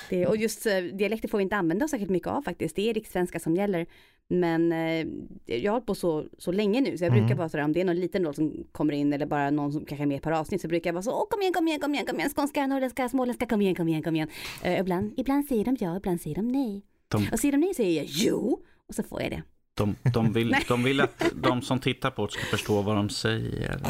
[0.09, 2.75] Det, och just eh, dialekter får vi inte använda oss särskilt mycket av faktiskt.
[2.75, 3.85] Det är rikssvenska som gäller.
[4.31, 5.07] Men eh,
[5.45, 7.19] jag har hållit på så, så länge nu så jag Mm.
[7.19, 9.73] brukar vara sådär om det är någon liten roll som kommer in eller bara någon
[9.73, 11.67] som kanske är med par avsnitt så brukar jag vara så åh kom igen, kom
[11.67, 14.29] igen, kom igen, kom igen, skånska, norrländska, småländska, kom igen, kom igen, kom igen.
[14.63, 16.81] Eh, ibland, ibland säger de ja, ibland säger de nej.
[17.07, 19.43] De- Och säger de nej säger jag jo och så får jag det.
[19.73, 23.09] De, de, vill, de vill att de som tittar på det ska förstå vad de
[23.09, 23.81] säger.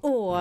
[0.00, 0.36] Och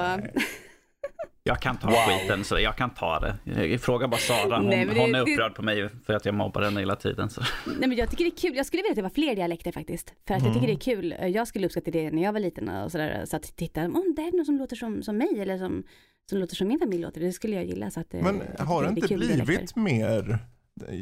[1.47, 3.35] Jag kan ta skiten, så jag kan ta det.
[3.67, 6.25] Jag frågar bara Sara, hon, Nej, det- hon är det- upprörd på mig för att
[6.25, 7.29] jag mobbar henne hela tiden.
[7.29, 7.41] Så.
[7.65, 9.71] Nej men jag tycker det är kul, jag skulle vilja att det var fler dialekter
[9.71, 10.13] faktiskt.
[10.27, 11.11] För att jag tycker det Mm.
[11.11, 13.23] är kul, jag skulle uppskatta det när jag var liten och sådär.
[13.25, 15.83] Så att titta, om det är någon som låter som, som mig eller som,
[16.29, 17.91] som låter som min familj låter, det skulle jag gilla.
[17.91, 19.79] Så att, eh, Men jag har det inte blivit dialekter.
[19.79, 20.39] mer?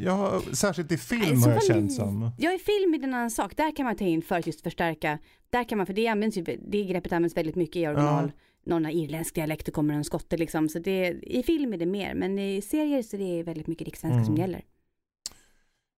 [0.04, 2.30] Ja, särskilt i film Nej, har jag känt som.
[2.38, 4.46] Ja i film är det en annan sak, där kan man ta in för att
[4.46, 5.18] just förstärka.
[5.50, 8.32] Där kan man, för det används ju, det greppet används väldigt mycket i original.
[8.66, 10.68] Någon irländsk dialekt och kommer en skotte liksom.
[10.68, 13.84] Så det, i film är det mer, men i serier så det är väldigt mycket
[13.86, 14.40] rikssvenska som Mm.
[14.40, 14.64] gäller.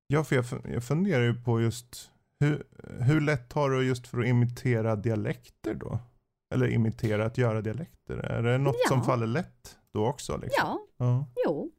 [0.07, 2.11] Ja, för jag, jag funderar ju på just
[2.41, 2.65] hur,
[3.01, 5.99] hur lätt har du just för att imitera dialekter då?
[6.55, 8.17] Eller imitera att göra dialekter?
[8.19, 8.89] Är det något Ja.
[8.89, 10.37] som faller lätt då också?
[10.37, 10.51] Liksom?
[10.63, 11.27] Ja, Ja.
[11.47, 11.71] jo.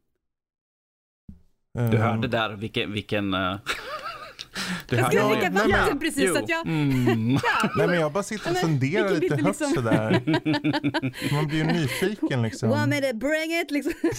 [1.73, 2.91] Du Eh, hörde där vilken...
[2.91, 3.33] vilken
[4.57, 7.33] uh, du Jag skulle Ja, men- vatten precis så att jag, Mm.
[7.43, 10.21] ja, Nej men jag bara sitter och funderar lite högt liksom- sådär.
[11.33, 12.71] Man blir ju nyfiken liksom.
[12.71, 13.93] One minute, bring it liksom.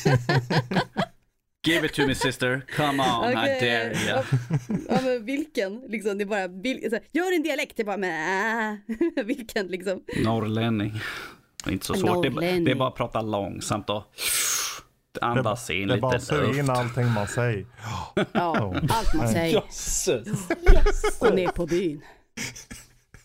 [1.66, 3.60] Give it to me sister, come on, I Okej.
[3.60, 4.22] dare you.
[4.88, 5.80] Ja men vilken?
[5.88, 8.78] Liksom, det är bara, vil, så gör en dialekt, jag bara, men
[9.16, 10.00] äh, vilken liksom?
[10.24, 11.00] Norrlänning.
[11.64, 14.02] Det är inte så svårt, det är, det är bara att prata långsamt och
[15.22, 17.66] andas in det är lite bara att suga in allting man säger.
[18.32, 19.54] Ja, allt man säger.
[19.54, 20.48] Jösses.
[21.20, 22.02] Och ner på byn.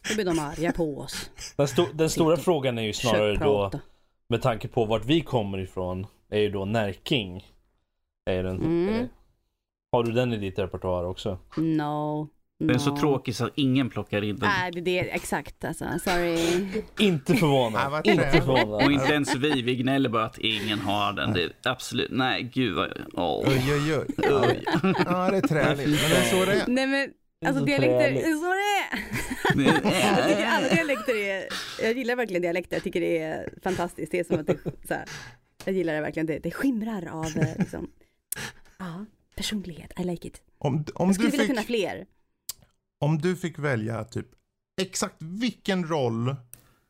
[0.09, 1.29] Då blir de arga på oss.
[1.55, 3.71] Den, sto den stora frågan är ju snarare då,
[4.29, 7.45] med tanke på vart vi kommer ifrån, är ju då Närking.
[8.25, 8.95] Är den, Mm.
[8.95, 9.05] eh,
[9.91, 11.37] har du den i ditt repertoar också?
[11.57, 12.27] No.
[12.59, 14.49] Den är så tråkig så att ingen plockar in den.
[14.49, 15.85] Nej, det är det, exakt alltså.
[16.03, 16.67] Sorry.
[16.99, 18.07] Inte förvånad.
[18.07, 18.85] inte förvånad.
[18.85, 21.33] Och inte ens vi, vi gnäller bara att ingen har den.
[21.33, 23.43] Det är absolut, nej gud vad, åh.
[23.47, 24.07] Oj oj oj.
[24.17, 24.63] oj.
[25.05, 25.87] Ja det är träligt.
[25.87, 26.67] Men det är så det är.
[26.67, 27.09] Nej men,
[27.45, 29.23] alltså så dialekter, det är så det är.
[30.15, 31.45] Jag tycker alla dialekter är,
[31.81, 34.11] jag gillar verkligen dialekter, jag tycker det är fantastiskt.
[34.11, 35.05] Det är som att det, så här,
[35.65, 37.91] jag gillar det verkligen, det, det skimrar av eh, liksom,
[38.79, 40.41] ja, personlighet, I like it.
[40.57, 42.05] Om, om, Jag skulle du vilja fick, kunna fler.
[43.03, 44.27] Om du fick välja typ
[44.81, 46.35] exakt vilken roll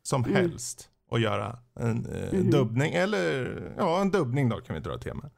[0.04, 0.36] som Mm.
[0.36, 2.50] helst att göra en eh, Mhm.
[2.52, 5.32] dubbning eller ja en dubbning då kan vi dra till med.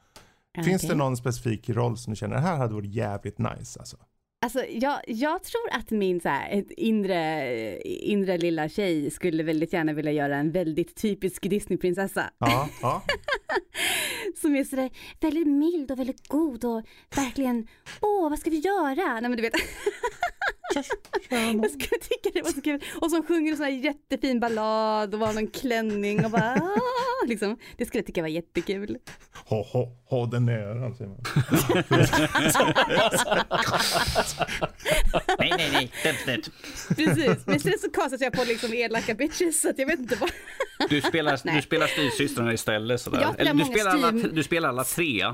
[0.65, 3.97] Finns det någon specifik roll som du känner det här hade varit jävligt nice alltså?
[4.45, 9.93] Alltså jag, jag tror att min så här, inre, inre lilla tjej skulle väldigt gärna
[9.93, 12.29] vilja göra en väldigt typisk Disneyprinsessa.
[12.37, 13.03] Ja, ja.
[14.41, 14.89] Som är sådär
[15.21, 16.83] väldigt mild och väldigt god och
[17.15, 17.67] verkligen,
[18.01, 19.13] åh vad ska vi göra?
[19.19, 19.53] Nej men du vet,
[20.75, 22.83] jag skulle tycka det var så kul.
[23.01, 27.25] Och som sjunger en sån här jättefin ballad och har någon klänning och bara, "Ah",
[27.27, 27.57] liksom.
[27.77, 28.97] Det skulle jag tycka var jättekul.
[29.45, 31.21] Ha, ha, ha den nära säger man.
[35.39, 35.91] Nej, nej, nej,
[36.23, 36.41] släpp.
[36.97, 40.15] Precis, men sen så kastas jag på liksom elaka bitches så att jag vet inte
[40.15, 40.29] vad.
[40.89, 43.21] Du spelar, du spelar styvsystrarna istället sådär.
[43.21, 45.25] Jag spelar Eller du många spelar, alla, du spelar alla tre.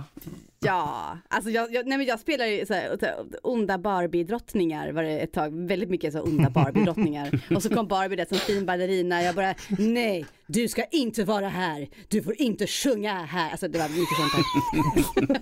[0.60, 2.98] Ja, alltså jag, jag, nej men jag spelar ju så här,
[3.44, 7.40] onda Barbie-drottningar var det ett tag, väldigt mycket så onda Barbie-drottningar.
[7.56, 11.50] Och så kom Barbie där som fin ballerina, jag bara nej, du ska inte vara
[11.50, 13.52] här, du får inte sjunga här.
[13.52, 14.34] Alltså det var mycket sånt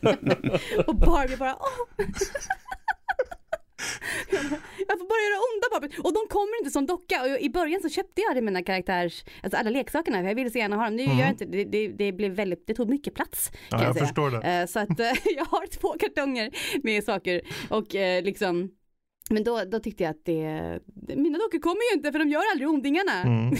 [0.03, 0.85] där.
[0.87, 1.97] och Barbie bara åh.
[4.91, 6.01] Jag får bara göra onda Barbie.
[6.07, 7.21] Och de kommer inte som docka.
[7.23, 10.17] Och i början så köpte jag det mina karaktärs, alltså alla leksakerna.
[10.21, 10.95] För jag ville så gärna ha dem.
[10.95, 11.63] Nu gör jag inte det.
[11.63, 13.49] Det, det blev väldigt, det tog mycket plats.
[13.49, 14.05] Kan Ja, jag jag säga.
[14.05, 14.37] förstår det.
[14.61, 16.51] Eh, Så att eh, jag har två kartonger
[16.83, 18.69] med saker och eh, liksom
[19.29, 20.79] Men då, då tyckte jag att det,
[21.15, 23.21] mina dockor kommer ju inte för de gör aldrig ondingarna.
[23.21, 23.55] Mm.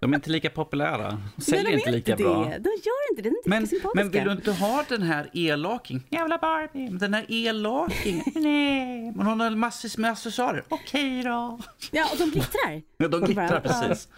[0.00, 1.18] De är inte lika populära.
[1.38, 2.24] Säljer Nej, de inte lika det.
[2.24, 2.44] bra.
[2.44, 5.02] De gör inte det, de är inte Men, lika men vill du inte ha den
[5.02, 6.06] här elaking?
[6.10, 8.22] Jävla Barbie, den här elaking.
[8.34, 10.64] Nej, men hon har massvis med accessoarer.
[10.68, 11.58] Okej då.
[11.90, 12.82] Ja, och de glittrar.
[12.96, 14.08] Ja, de glittrar precis.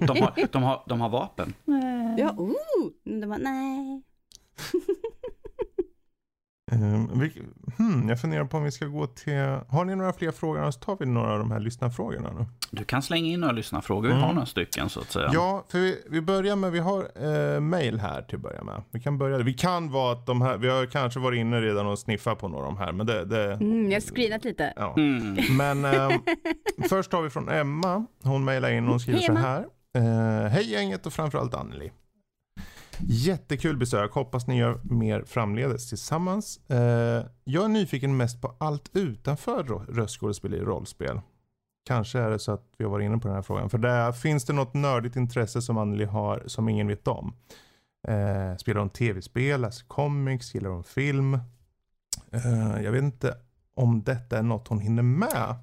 [0.00, 1.54] De har, de, har, de har vapen.
[2.18, 2.52] Ja, oh.
[3.04, 4.02] De bara, nej.
[6.72, 7.42] Um, vi,
[7.78, 9.38] hmm, jag funderar på om vi ska gå till...
[9.68, 10.60] Har ni några fler frågor?
[10.60, 12.46] Annars tar vi några av de här lyssnarfrågorna nu.
[12.70, 14.08] Du kan slänga in några lyssnarfrågor.
[14.08, 14.34] Vi har Mm.
[14.34, 15.30] några stycken så att säga.
[15.32, 17.08] Ja, för vi, vi börjar med, vi har
[17.54, 18.82] eh, mail här till att börja med.
[18.90, 21.86] Vi kan börja, vi kan vara att de här, vi har kanske varit inne redan
[21.86, 23.24] och sniffat på några av de här, men det...
[23.24, 24.72] det Mm, jag har screenat lite.
[24.76, 24.94] ja.
[24.96, 25.36] Mm.
[25.56, 26.12] Men ehm,
[26.88, 28.06] först har vi från Emma.
[28.22, 29.64] Hon mejlar in och hon skriver Hej, så här.
[30.44, 31.92] Eh, Hej gänget och framförallt Anneli.
[33.06, 34.12] Jättekul besök.
[34.12, 36.70] Hoppas ni gör mer framledes tillsammans.
[36.70, 41.20] Eh, jag är nyfiken mest på allt utanför röstskådespeleri och rollspel.
[41.86, 43.70] Kanske är det så att vi har varit inne på den här frågan.
[43.70, 47.34] För där finns det något nördigt intresse som Anneli har som ingen vet om.
[48.08, 51.34] Eh, spelar hon tv-spel, läser comics, gillar hon film?
[52.32, 53.36] Eh, jag vet inte
[53.74, 55.54] om detta är något hon hinner med.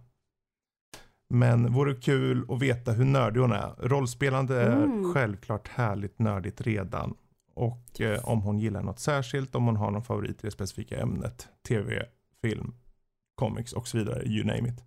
[1.29, 3.75] Men vore kul att veta hur nördig hon är.
[3.77, 5.13] Rollspelande är Mm.
[5.13, 7.13] självklart härligt nördigt redan.
[7.59, 10.99] Och eh, om hon gillar något särskilt, om hon har någon favorit i det specifika
[11.01, 11.47] ämnet.
[11.67, 12.05] TV,
[12.41, 12.75] film,
[13.35, 14.23] comics och så vidare.
[14.25, 14.83] You name it.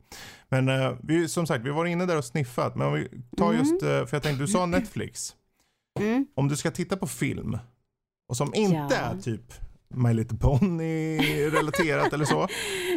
[0.48, 2.76] Men eh, vi, som sagt, vi var inne där och sniffat.
[2.76, 3.58] Men om vi tar Mm.
[3.58, 5.36] just, eh, för jag tänkte, du sa Netflix.
[6.00, 6.26] Mm.
[6.34, 7.58] Om du ska titta på film
[8.28, 8.96] och som inte Ja.
[8.96, 9.52] är typ
[9.88, 11.18] My Little Pony
[11.50, 12.48] relaterat eller så.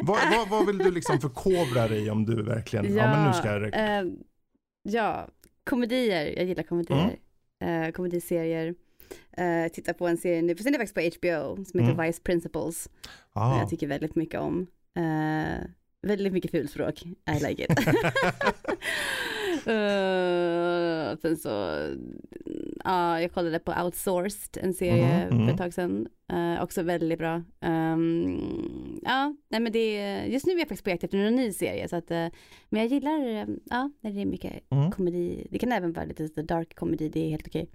[0.03, 3.47] Vad, vad, vad vill du liksom förkovra dig om du verkligen, ja, men nu ska
[3.51, 3.63] jag
[3.99, 4.05] eh,
[4.83, 5.27] ja,
[5.69, 6.25] komedier.
[6.37, 7.17] Jag gillar komedier.
[7.59, 7.83] Mm.
[7.83, 8.75] Eh, komediserier.
[9.39, 12.05] Uh, titta på en serie nu, för den är faktiskt på HBO, som heter Mm.
[12.07, 12.83] Vice Principals.
[13.33, 13.59] Som Ah.
[13.59, 14.67] jag tycker väldigt mycket om.
[14.97, 15.65] Eh,
[16.01, 17.01] väldigt mycket fulspråk.
[17.05, 17.69] I like it.
[19.67, 21.49] uh, sen så,
[22.83, 25.45] ja, jag kollade på Outsourced, en serie Mhm, mm.
[25.45, 26.07] för ett tag sedan.
[26.33, 27.43] Eh, också väldigt bra.
[27.61, 31.35] Um, ja, nej men det är, just nu är jag faktiskt på jakt efter en
[31.35, 31.87] ny serie.
[31.89, 32.27] Så att, eh,
[32.69, 34.91] men jag gillar, eh, ja, när det är mycket Mm.
[34.91, 35.47] komedi.
[35.51, 37.69] Det kan även vara lite, lite dark komedi, det är helt okej.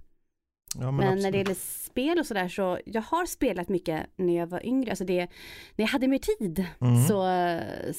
[0.79, 1.53] Ja, men Men när det gäller
[1.89, 4.89] spel och sådär så, jag har spelat mycket när jag var yngre.
[4.91, 5.19] Alltså det,
[5.75, 7.03] när jag hade mer tid Mm.
[7.07, 7.23] så,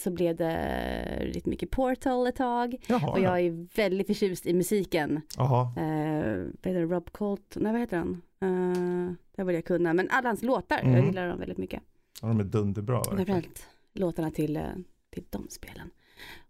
[0.03, 2.75] så blev det lite mycket Portal ett tag.
[2.87, 3.23] Jaha, Och ja.
[3.23, 5.21] jag är väldigt förtjust i musiken.
[5.37, 5.63] Jaha.
[5.77, 8.23] Eh, vad heter det, Rob Colt, nej vad heter han?
[8.43, 11.07] Uh, det vill jag kunna, men alla hans låtar, jag Mm.
[11.07, 11.83] gillar dem väldigt mycket.
[12.23, 13.05] Ja, de är dunderbra.
[13.05, 14.63] Framförallt låtarna till, eh,
[15.11, 15.91] till de spelen.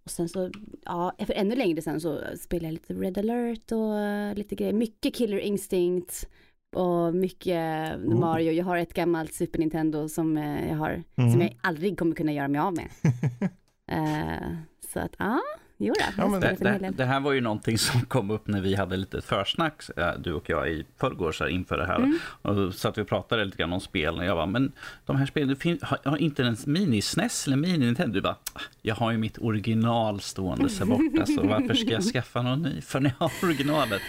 [0.05, 0.51] Och sen så,
[0.85, 4.73] ja, för ännu längre sen så spelade jag lite Red alert och lite grejer.
[4.73, 6.29] Mycket Killer Instinct
[6.77, 8.19] och mycket Oh.
[8.21, 8.53] Mario.
[8.53, 11.33] Jag har ett gammalt Super Nintendo som eh, jag har, Mm.
[11.33, 12.89] som jag aldrig kommer kunna göra mig av med.
[13.93, 14.49] Eh,
[14.93, 15.41] så att, ja,
[15.83, 18.61] jo då, har men Det, det, det här var ju någonting som kom upp när
[18.61, 21.97] vi hade lite försnack, eh, du och jag, i förrgår så här, inför det här.
[21.97, 22.19] Mm.
[22.43, 24.19] Och då satt vi pratade lite grann om spel.
[24.19, 24.73] Och jag bara, men
[25.07, 28.13] de här spelen, det fin- har, har inte en mini-SNES eller mini-Nintendo?
[28.13, 28.37] Du bara,
[28.83, 32.81] jag har ju mitt original stående här borta, så varför ska jag skaffa någon ny?
[32.81, 34.01] För när jag har originalet.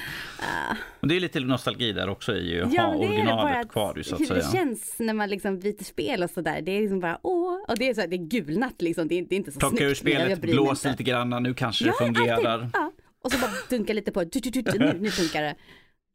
[0.99, 4.15] Och det är lite nostalgi där också i att Ja, ha originalet att kvar så
[4.15, 4.39] att hur säga.
[4.39, 6.61] det känns när man liksom byter spel och sådär.
[6.61, 9.07] Det är liksom bara åh, och det är så att det är gulnat liksom.
[9.07, 10.19] Det är, det är inte så Plocka ur snyggt.
[10.19, 10.89] jag- jag spelet, blås inte.
[10.89, 12.49] lite grann, nu kanske Ja, det fungerar.
[12.49, 12.69] alltid.
[12.73, 12.91] Ja.
[13.23, 15.55] Och så bara dunka lite på, nu, nu funkar det.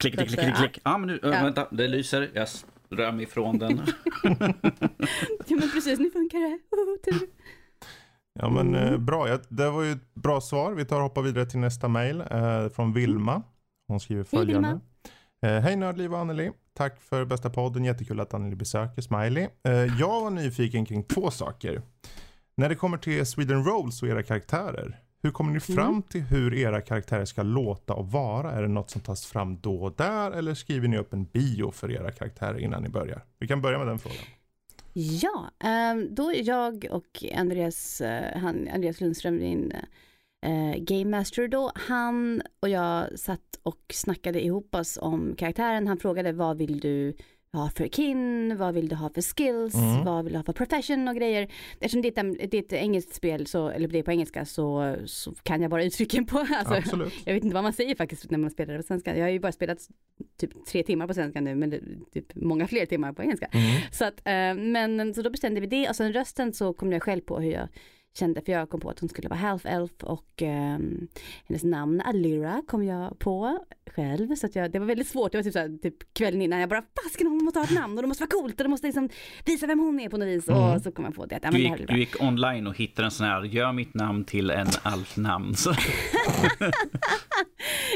[0.00, 0.78] Klick, klick, klick, klick, klick.
[0.84, 1.28] Ja, men nu, Ja.
[1.28, 2.30] vänta, det lyser.
[2.34, 2.48] Jag
[2.90, 3.80] rör mig ifrån den.
[5.46, 6.58] Ja men precis, nu funkar det.
[7.12, 7.18] Oh.
[8.40, 10.72] Ja men eh, bra, ja, det var ju ett bra svar.
[10.72, 13.42] Vi tar och hoppar vidare till nästa mail eh, från Vilma.
[13.88, 14.80] Hon skriver Hej, följande.
[15.42, 16.50] Eh, Hej Nördliv och Anneli.
[16.74, 17.84] Tack för bästa podden.
[17.84, 19.02] Jättekul att Anneli besöker.
[19.02, 19.48] Smiley.
[19.64, 21.82] Eh, jag var nyfiken kring två saker.
[22.56, 24.98] När det kommer till Sweden Rolls och era karaktärer.
[25.22, 26.02] Hur kommer ni fram Mm.
[26.02, 28.52] till hur era karaktärer ska låta och vara?
[28.52, 30.30] Är det något som tas fram då och där?
[30.30, 33.22] Eller skriver ni upp en bio för era karaktärer innan ni börjar?
[33.38, 34.18] Vi kan börja med den frågan.
[34.92, 39.72] Ja, ehm, då är jag och Andreas, eh, han, Andreas Lundström, min
[40.46, 45.86] eh, Game Master då, han och jag satt och snackade ihop oss om karaktären.
[45.88, 47.16] Han frågade vad vill du
[47.52, 50.04] ha för kin, vad vill du ha för skills, Mm.
[50.04, 51.48] vad vill du ha för profession och grejer.
[51.80, 54.44] Eftersom det är ett, det är ett engelskt spel, så, eller det är på engelska,
[54.44, 56.38] så, så kan jag bara uttrycken på.
[56.58, 57.12] Alltså, Absolut.
[57.24, 59.16] jag vet inte vad man säger faktiskt när man spelar det på svenska.
[59.16, 59.78] Jag har ju bara spelat
[60.40, 61.80] typ tre timmar på svenska nu, men det,
[62.12, 63.46] typ många fler timmar på engelska.
[63.46, 63.80] Mm.
[63.92, 67.02] Så, att, eh, men, så då bestämde vi det och sen rösten så kom jag
[67.02, 67.68] själv på hur jag
[68.18, 71.08] kände, för jag kom på att hon skulle vara half elf och ehm,
[71.48, 73.58] hennes namn Alira kom jag på
[73.94, 74.34] själv.
[74.36, 76.68] Så att jag, det var väldigt svårt, det var typ, såhär, typ kvällen innan jag
[76.68, 78.86] bara fasken hon måste ha ett namn och det måste vara coolt och det måste
[78.86, 79.08] liksom
[79.44, 80.48] visa vem hon är på något vis.
[80.48, 80.62] Mm.
[80.62, 81.36] Och så kom jag på det.
[81.36, 81.86] att, Ja, Du det gick, bra.
[81.94, 85.54] du gick online och hittade en sån här, gör mitt namn till en alfnamn.
[85.54, 85.70] Så,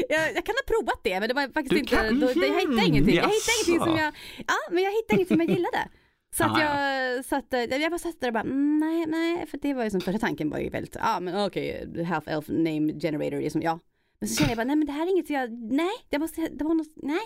[0.09, 2.33] jag, jag kan ha provat det men det var faktiskt Du inte, kan- då, jag
[2.35, 3.15] hittade mhm, ingenting.
[3.15, 4.13] Jag hittade ingenting som jag,
[4.47, 5.87] ja men jag hittade ingenting som jag gillade.
[6.37, 9.45] Så att Ah, jag, så att, eh, jag bara satt där och bara, nej, nej,
[9.47, 12.47] för det var ju som första tanken var ju väldigt, ja men okej, half elf
[12.47, 13.79] name generator, det är som, ja.
[14.19, 16.41] Men så kände jag bara, nej men det här är inget jag, nej, det måste,
[16.41, 17.19] det var något, nej.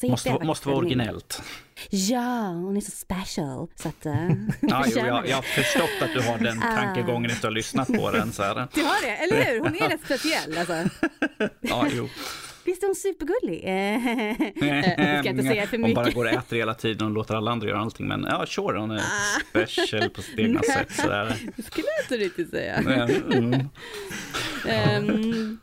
[0.00, 1.42] Så måste, jag måste vara originellt.
[1.90, 3.68] Ja, hon är så special.
[3.76, 4.12] Så att, uh,
[4.60, 6.76] Ja, jo, jag, jag har förstått att du har den Ah.
[6.76, 8.32] tankegången efter att ha lyssnat på den.
[8.32, 8.68] Så här.
[8.74, 9.60] Du har det, eller hur?
[9.60, 10.72] Hon är rätt speciell alltså.
[11.60, 12.08] Ja, jo.
[12.70, 13.64] Visst är hon supergullig?
[14.62, 16.14] Eh, jag ska inte säga för Hon bara mycket.
[16.14, 18.08] går och äter hela tiden och låter alla andra göra allting.
[18.08, 19.40] Men ja, sure, hon är Ah.
[19.50, 20.92] special på sitt egna sätt.
[20.92, 21.36] Sådär.
[21.56, 22.74] Det skulle jag inte riktigt säga.
[22.74, 23.52] Mm.
[25.04, 25.58] Um,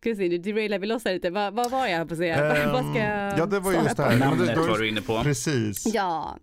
[0.00, 1.30] ska vi se, nu derailar vi loss här lite.
[1.30, 2.54] Vad, vad var jag på att säga?
[2.56, 4.16] Ehm, vad ska jag ja, det var just det här.
[4.16, 5.22] Namnet var du inne på.
[5.22, 5.94] Precis.
[5.94, 6.38] Ja,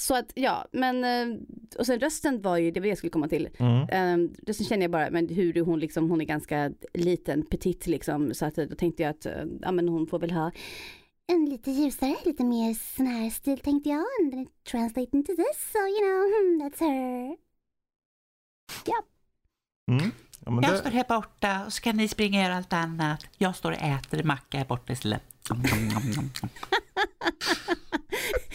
[0.00, 1.26] så att ja, men eh,
[1.78, 3.48] och sen rösten var ju, det var det jag skulle komma till.
[3.58, 4.20] Mm.
[4.20, 8.34] Um, rösten känner jag bara, men hur hon liksom, hon är ganska liten, petit liksom,
[8.34, 10.52] så att eh, då tänkte jag att, eh, ja men hon får väl ha
[11.26, 15.70] en lite ljusare, lite mer sån här stil tänkte jag, and then translate into this,
[15.72, 17.36] so you know, hmm, that's her.
[19.90, 20.10] Mm.
[20.46, 23.26] Ja, Jag det, står här borta och så kan ni springa och göra allt annat.
[23.38, 25.22] Jag står och äter macka här borta istället.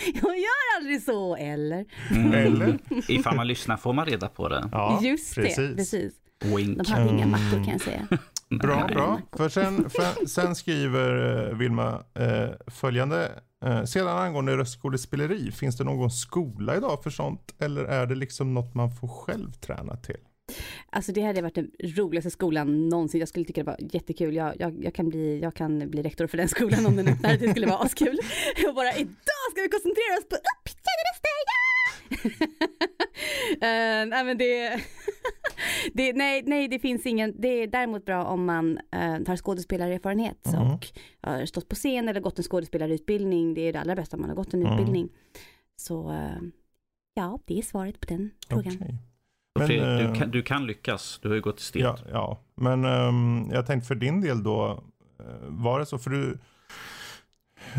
[0.24, 1.86] Jag gör aldrig så, eller?
[2.12, 2.34] Mm.
[2.34, 2.80] Eller?
[3.12, 4.70] Ifall man lyssnar får man reda på det.
[4.72, 5.56] ja, Just precis.
[5.56, 6.14] det, precis.
[6.56, 6.78] Wink.
[6.78, 7.30] De hade inga Mm.
[7.32, 8.08] mackor kan jag säga.
[8.50, 8.96] Bra, Nej.
[8.96, 9.20] bra.
[9.38, 13.32] För sen, för, sen skriver eh, Vilma eh, följande.
[13.66, 17.56] Eh, sedan angående röstskådespeleri, finns det någon skola idag för sånt?
[17.60, 20.18] Eller är det liksom något man får själv träna till?
[20.90, 23.20] Alltså det hade varit den roligaste skolan någonsin.
[23.20, 24.36] Jag skulle tycka det var jättekul.
[24.36, 27.38] Jag, jag, jag, kan, bli, jag kan bli rektor för den skolan om den öppnar.
[27.38, 28.20] Det skulle vara askul.
[28.68, 30.36] Och bara idag ska vi koncentrera oss på
[31.06, 32.46] röster, ja!
[33.52, 34.70] uh, nej men det,
[35.94, 40.46] det, nej, nej det finns ingen, det är däremot bra om man uh, tar skådespelarerfarenhet
[40.46, 40.72] Mhm.
[40.74, 40.88] och
[41.22, 43.54] har stått på scen eller gått en skådespelarutbildning.
[43.54, 44.74] Det är det allra bästa om man har gått en Mm.
[44.74, 45.10] utbildning.
[45.76, 46.42] Så eh,
[47.14, 48.76] ja, det är svaret på den frågan.
[48.82, 48.96] Okej.
[49.56, 51.20] Men, Fredrik, eh, du, kan, du kan lyckas.
[51.22, 52.10] Du har ju gått till Ja, stelt.
[52.14, 52.40] ja.
[52.56, 54.84] men ehm, jag tänkte för din del då,
[55.20, 55.98] eh, var det så?
[55.98, 56.38] För du,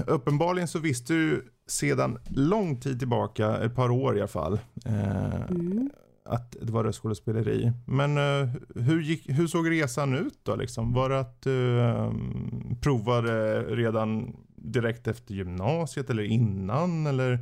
[0.07, 5.43] uppenbarligen så visste du sedan lång tid tillbaka, ett par år i alla fall, eh,
[5.51, 5.91] Mm.
[6.25, 7.73] att det var röstskådespeleri.
[7.87, 10.57] Men eh, hur, gick, hur såg resan ut då?
[10.57, 10.93] Liksom?
[10.93, 17.07] Var det att du ehm, provade redan direkt efter gymnasiet eller innan?
[17.07, 17.39] Eller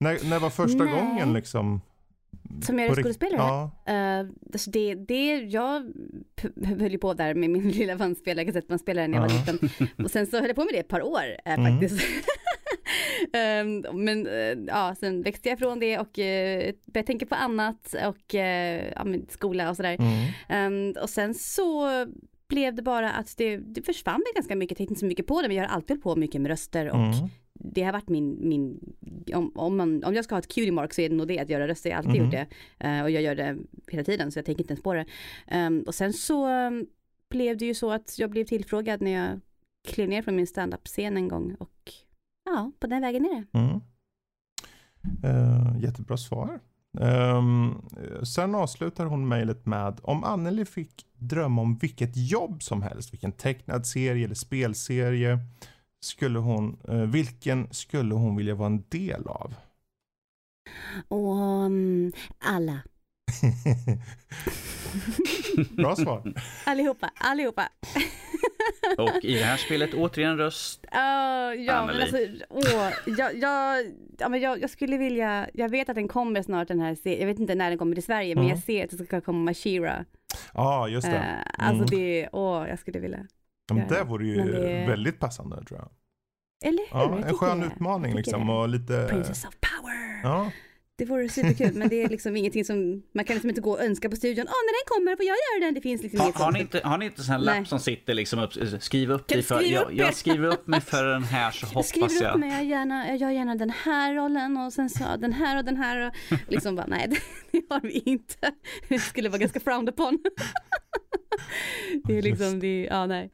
[0.00, 0.94] när, när var första Nej.
[0.94, 1.80] gången liksom?
[2.62, 3.70] Som jag på rikt- röstskådespelare?
[3.86, 4.22] Ja.
[4.22, 5.92] Uh, alltså det, det, jag
[6.80, 9.52] höll ju på där med min lilla bandspelare, kassettbandspelare när jag var Ja.
[9.52, 10.04] liten.
[10.04, 11.72] Och sen så höll jag på med det ett par år eh, Mm.
[11.72, 12.02] faktiskt.
[13.32, 17.94] Ehm, men eh, ja, sen växte jag ifrån det och uh, började tänka på annat
[18.06, 19.96] och ja, skola och sådär.
[19.98, 20.26] Mm.
[20.48, 21.88] Ehm, och sen så
[22.48, 25.42] blev det bara att det, det försvann ganska mycket, jag tänkte inte så mycket på
[25.42, 27.28] det, men jag har alltid på mycket med röster och Mm.
[27.58, 28.94] Det har varit min, min
[29.34, 31.38] om, om, man, om jag ska ha ett cutie mark så är det nog det
[31.38, 32.24] att göra röster, jag har alltid Mhm.
[32.24, 32.32] gjort
[32.78, 32.86] det.
[32.88, 33.56] Eh, och jag gör det
[33.88, 35.04] hela tiden så jag tänker inte ens på det.
[35.46, 36.86] Ehm, och sen så um,
[37.30, 39.40] blev det ju så att jag blev tillfrågad när jag
[39.88, 41.92] klev ner från min standup-scen en gång och
[42.44, 43.58] ja, på den vägen är det.
[43.58, 43.80] Mm.
[45.24, 46.60] Eh, jättebra svar.
[47.00, 47.74] Ehm,
[48.24, 53.32] sen avslutar hon mejlet med om Anneli fick drömma om vilket jobb som helst, vilken
[53.32, 55.38] tecknad serie eller spelserie,
[56.00, 59.54] skulle hon, eh, vilken skulle hon vilja vara en del av?
[61.08, 62.78] Och um, alla,
[65.70, 66.32] Bra svar.
[66.66, 67.68] allihopa, allihopa.
[68.98, 70.84] Och i det här spelet återigen röst.
[70.94, 72.02] Uh, ja, men Anneli.
[72.02, 72.18] alltså,
[72.50, 73.84] åh, jag, jag,
[74.18, 77.20] ja, men jag, jag skulle vilja, jag vet att den kommer snart den här serien,
[77.20, 78.56] jag vet inte när den kommer till Sverige, men Mm.
[78.56, 80.04] jag ser att det ska komma Shira.
[80.54, 81.16] Ja, just det.
[81.18, 81.90] Uh, alltså Mm.
[81.90, 83.26] det, åh, jag skulle vilja.
[83.74, 85.90] Men ja, det vore ju men det- väldigt passande tror jag.
[86.68, 87.22] Eller hur?
[87.22, 88.52] Ja, en skön utmaning liksom det.
[88.52, 89.06] och lite...
[89.10, 90.20] Princess of power.
[90.22, 90.50] Ja,
[90.98, 93.82] Det vore superkul, men det är liksom ingenting som, man kan liksom inte gå och
[93.82, 96.26] önska på studion, åh när den kommer får jag göra den, det finns liksom Har,
[96.26, 97.58] inget har, ni inte, har ni inte sån här Nej.
[97.58, 100.12] lapp som sitter liksom upp, skriv upp dig för, jag, jag er?
[100.12, 102.40] skriver upp mig för den här så Jag hoppas skriver upp jag.
[102.40, 105.64] mig, jag, gärna, jag gör gärna den här rollen och sen så den här och
[105.64, 106.12] den här och
[106.48, 107.08] liksom bara nej
[107.50, 108.52] det har vi inte.
[108.88, 110.18] Det skulle vara ganska frowned upon.
[112.04, 113.30] Det är liksom, det ja nej.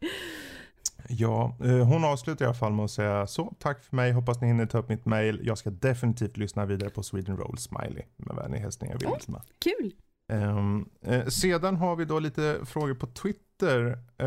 [1.18, 3.54] Ja, eh, hon avslutar i alla fall med att säga så.
[3.58, 4.12] Tack för mig.
[4.12, 5.40] Hoppas ni hinner ta upp mitt mail.
[5.42, 8.02] Jag ska definitivt lyssna vidare på Sweden Roll Smiley.
[8.16, 9.42] Med vänliga hälsningar Vilma.
[9.58, 9.92] Kul.
[10.32, 13.98] Ehm, eh, sedan har vi då lite frågor på Twitter.
[14.18, 14.26] eh,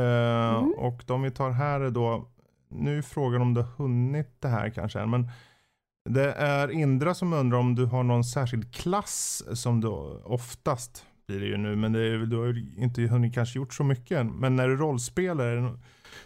[0.57, 0.71] Mm.
[0.77, 2.27] Och de vi tar här är då,
[2.69, 5.29] nu är frågan om du har hunnit det här kanske än, men
[6.09, 9.87] det är Indra som undrar om du har någon särskild klass som du
[10.23, 13.73] oftast blir det ju nu, men det är, du har ju inte hunnit kanske gjort
[13.73, 14.27] så mycket än.
[14.27, 15.79] Men när du rollspelar,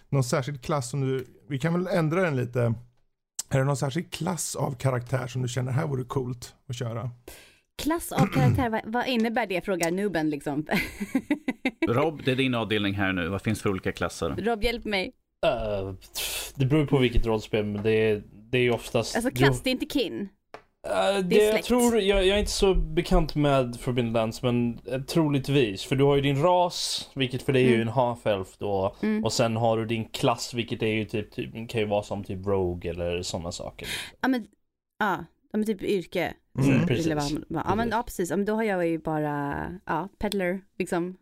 [0.09, 2.73] någon, särskild klass som du, vi kan väl ändra den lite.
[3.49, 7.09] Är det någon särskild klass av karaktär som du känner här vore coolt att köra?
[7.83, 9.65] Klass av karaktär, vad, vad innebär det?
[9.65, 10.65] Frågar nuben liksom.
[11.87, 13.27] Rob, det är din avdelning här nu.
[13.27, 14.35] Vad finns det för olika klasser?
[14.37, 15.11] Rob, hjälp mig.
[15.45, 15.93] Eh,
[16.55, 19.15] det beror på vilket rollspel, men det är, det är ju oftast...
[19.15, 20.29] Alltså klass, det är inte kin.
[20.87, 25.01] Eh, det jag tror, jag, jag är inte så bekant med Forbidden Lands, men eh,
[25.01, 25.83] troligtvis.
[25.83, 27.87] För du har ju din ras, vilket för dig är ju Mm.
[27.87, 28.95] en half-elf då.
[29.01, 29.23] Mm.
[29.23, 32.23] Och sen har du din klass, vilket är ju typ, typ kan ju vara som
[32.23, 33.87] typ Rogue eller sådana saker.
[34.21, 34.47] Ja men,
[34.99, 36.33] ja, men typ yrke.
[36.57, 37.07] Mm, precis.
[37.49, 39.55] Ja men ja precis, ja, men då har jag ju bara,
[39.85, 41.17] ja, peddler liksom.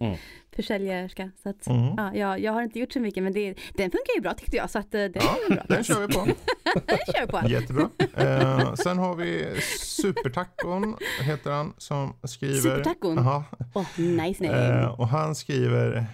[0.00, 0.16] Mm.
[0.56, 1.30] Försäljerska.
[1.42, 1.94] Så att, Mm.
[1.96, 4.56] ja, jag, jag har inte gjort så mycket men det, den funkar ju bra tyckte
[4.56, 5.64] jag så att eh, den Ja, bra.
[5.68, 6.24] Den kör vi på.
[6.86, 7.48] den kör på.
[7.48, 7.88] Jättebra.
[8.16, 12.54] Eh, sen har vi Supertacon, heter han, som skriver.
[12.60, 13.16] Supertacon?
[13.16, 13.44] Jaha.
[13.74, 14.80] Åh, nice name.
[14.82, 16.06] Eh, och han skriver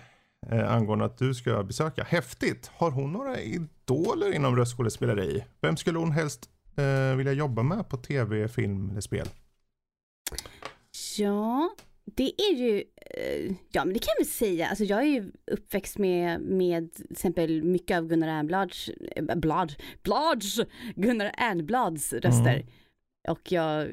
[0.53, 2.05] eh, angående att du ska besöka.
[2.05, 2.71] Häftigt.
[2.77, 5.45] Har hon några idoler inom röstskådespeleri?
[5.61, 9.29] Vem skulle hon helst eh, vilja jobba med på tv, film eller spel?
[11.19, 11.71] Ja,
[12.15, 15.33] det är ju, eh, ja men det kan jag väl säga, alltså jag är ju
[15.47, 20.61] uppväxt med, med till exempel mycket av Gunnar Ernblads, eh, Blad, Blads,
[20.95, 22.55] Gunnar Ernblads röster.
[22.55, 22.67] Mm.
[23.29, 23.89] Och jag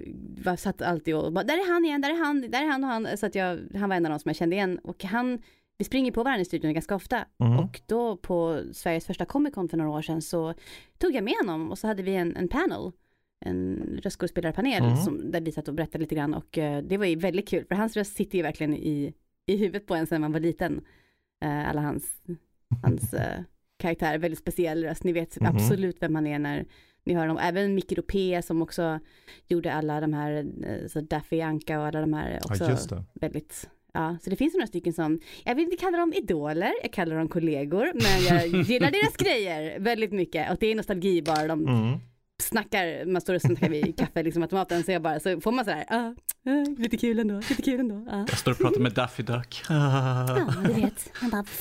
[0.45, 2.83] var, satt alltid och bara, där är han igen, där är han, där är han
[2.83, 3.17] och han.
[3.17, 4.79] Så att jag, han var en av de som jag kände igen.
[4.83, 5.41] Och han,
[5.77, 7.25] vi springer på varandra i studion ganska ofta.
[7.39, 7.59] Mm.
[7.59, 10.53] Och då på Sveriges första Comic Con för några år sedan så
[10.97, 12.91] tog jag med honom och så hade vi en, en panel,
[13.45, 14.95] en röstskådespelarpanel Mm.
[14.97, 17.65] som, där vi satt och berättade lite grann och eh, det var ju väldigt kul
[17.65, 19.13] för hans röst sitter ju verkligen i,
[19.45, 20.81] i huvudet på en sen man var liten.
[21.43, 22.03] Eh, alla hans,
[22.83, 23.41] hans eh,
[23.77, 25.55] karaktär, väldigt speciell röst, ni vet Mhm.
[25.55, 26.65] absolut vem han är när
[27.03, 27.37] ni hör honom.
[27.43, 28.99] Även Micke P som också
[29.47, 30.45] gjorde alla de här,
[30.87, 34.67] så Daffy Anka och alla de här också Ja, väldigt Ja, så det finns några
[34.67, 38.91] stycken som, jag vill inte kalla dem idoler, jag kallar dem kollegor, men jag gillar
[38.91, 41.99] deras grejer väldigt mycket och det är nostalgi bara, de Mm.
[42.43, 45.65] Snackar, man står och snackar vid kaffe liksom automaten så jag bara, så får man
[45.65, 46.13] så här, ah,
[46.51, 48.25] ah, lite kul ändå, lite kul ändå, ah.
[48.29, 49.63] Jag står och pratar med Daffy Duck.
[49.69, 51.43] Ja, du vet, han bara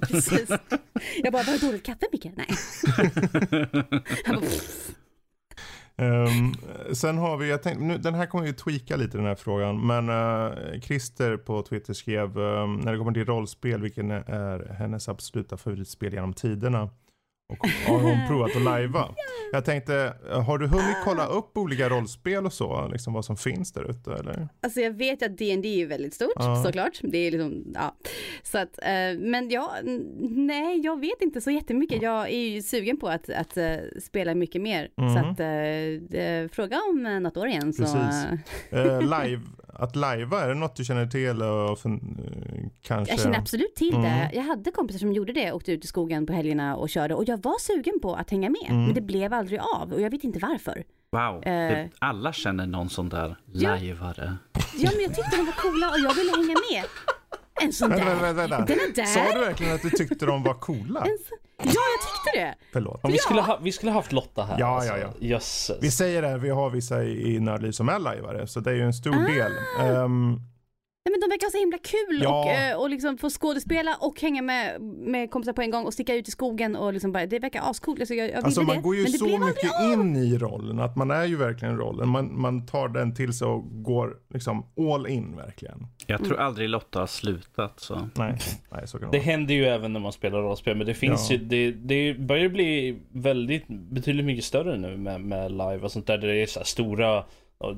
[0.00, 0.50] Precis.
[1.22, 2.26] Jag bara, var det dåligt kaffe Micke?
[2.36, 2.46] Nej.
[4.24, 4.50] Han bara,
[5.96, 6.54] Um,
[6.94, 9.86] sen har vi, jag tänkte, nu, den här kommer ju tweaka lite den här frågan.
[9.86, 15.08] Men uh, Christer på Twitter skrev, um, när det kommer till rollspel, vilken är hennes
[15.08, 16.90] absoluta favoritspel genom tiderna?
[17.60, 19.08] Och har hon provat att lajva?
[19.52, 22.88] Jag tänkte, eh, har du hunnit kolla upp olika rollspel och så?
[22.92, 24.48] Liksom vad som finns där ute eller?
[24.62, 26.62] Alltså jag vet att D&D är väldigt stort Ja.
[26.64, 27.00] såklart.
[27.02, 27.94] Det är liksom, ja.
[28.42, 29.72] Så att, eh, men ja,
[30.30, 32.02] nej jag vet inte så jättemycket.
[32.02, 34.88] Jag är ju sugen på att, att eh, spela mycket mer.
[34.96, 35.14] Mhm.
[35.14, 35.40] Så att
[36.52, 37.82] fråga om något år igen så.
[37.82, 38.24] Precis.
[39.02, 39.40] live,
[39.74, 41.42] att lajva, är det något du känner till?
[41.42, 41.78] Och
[42.82, 43.12] kanske?
[43.14, 44.02] jag känner absolut till Mm.
[44.02, 44.30] det.
[44.34, 47.24] Jag hade kompisar som gjorde det, åkte ut i skogen på helgerna och körde och
[47.28, 48.70] jag var sugen på att hänga med.
[48.70, 48.84] Mm.
[48.84, 50.84] Men det blev aldrig av och jag vet inte varför.
[51.12, 51.86] Wow, Eh.
[51.98, 53.68] alla känner någon sån där Ja.
[53.70, 54.36] lajvare.
[54.76, 56.84] Ja men jag tyckte de var coola och jag ville hänga med.
[57.62, 57.98] En sån där.
[58.04, 58.56] vänta, vänta.
[58.58, 59.04] Den är där.
[59.04, 61.00] Sa du verkligen att du tyckte de var coola?
[61.00, 61.34] En så...
[61.64, 62.00] Ja jag
[62.34, 62.54] tyckte det.
[62.72, 63.04] Förlåt.
[63.04, 63.22] Om vi, Ja.
[63.22, 64.56] skulle ha, vi skulle haft Lotta här.
[64.60, 64.90] Ja, alltså.
[64.92, 65.26] ja, ja.
[65.26, 65.78] Jösses.
[65.82, 68.74] Vi säger det, vi har vissa i i Nördliv som är lajvare, så det är
[68.74, 69.32] ju en stor Ah.
[69.32, 69.52] del.
[69.80, 70.40] Ehm,
[71.04, 72.40] Nej men de verkar så himla kul Ja.
[72.44, 75.92] och, eh, och liksom få skådespela och hänga med, med kompisar på en gång och
[75.94, 78.00] sticka ut i skogen och liksom bara, det verkar ascoolt.
[78.00, 80.96] Alltså jag, jag alltså man det, går ju så mycket aldrig in i rollen, att
[80.96, 82.08] man är ju verkligen rollen.
[82.08, 85.86] Man, man tar den till sig och går liksom all in verkligen.
[86.06, 88.08] Jag tror aldrig Lotta har slutat så.
[88.14, 88.38] Nej,
[88.70, 91.30] nej så kan Det det händer ju även när man spelar rollspel, men det finns
[91.30, 91.36] Ja.
[91.36, 96.06] ju, det, det börjar bli väldigt, betydligt mycket större nu med, med live och sånt
[96.06, 96.18] där.
[96.18, 97.24] där Det är så här stora,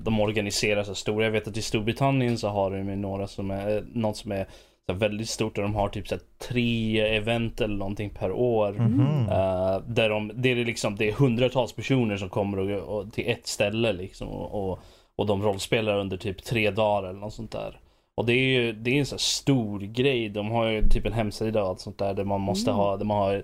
[0.05, 1.25] de organiserar så här stora.
[1.25, 4.47] Jag vet att i Storbritannien så har de några som är, något som är
[4.93, 6.17] väldigt stort, där de har typ så
[6.49, 8.73] tre event eller någonting per år.
[8.73, 9.29] Mhm.
[9.29, 13.29] Eh, där de, det är liksom, det är hundratals personer som kommer och, och, till
[13.29, 14.79] ett ställe liksom och, och,
[15.17, 17.79] och de rollspelar under typ tre dagar eller något sånt där.
[18.17, 20.29] Och det är ju det är en sån här stor grej.
[20.29, 23.05] De har ju typ en hemsida och allt sånt där där man måste ha, där
[23.05, 23.43] man har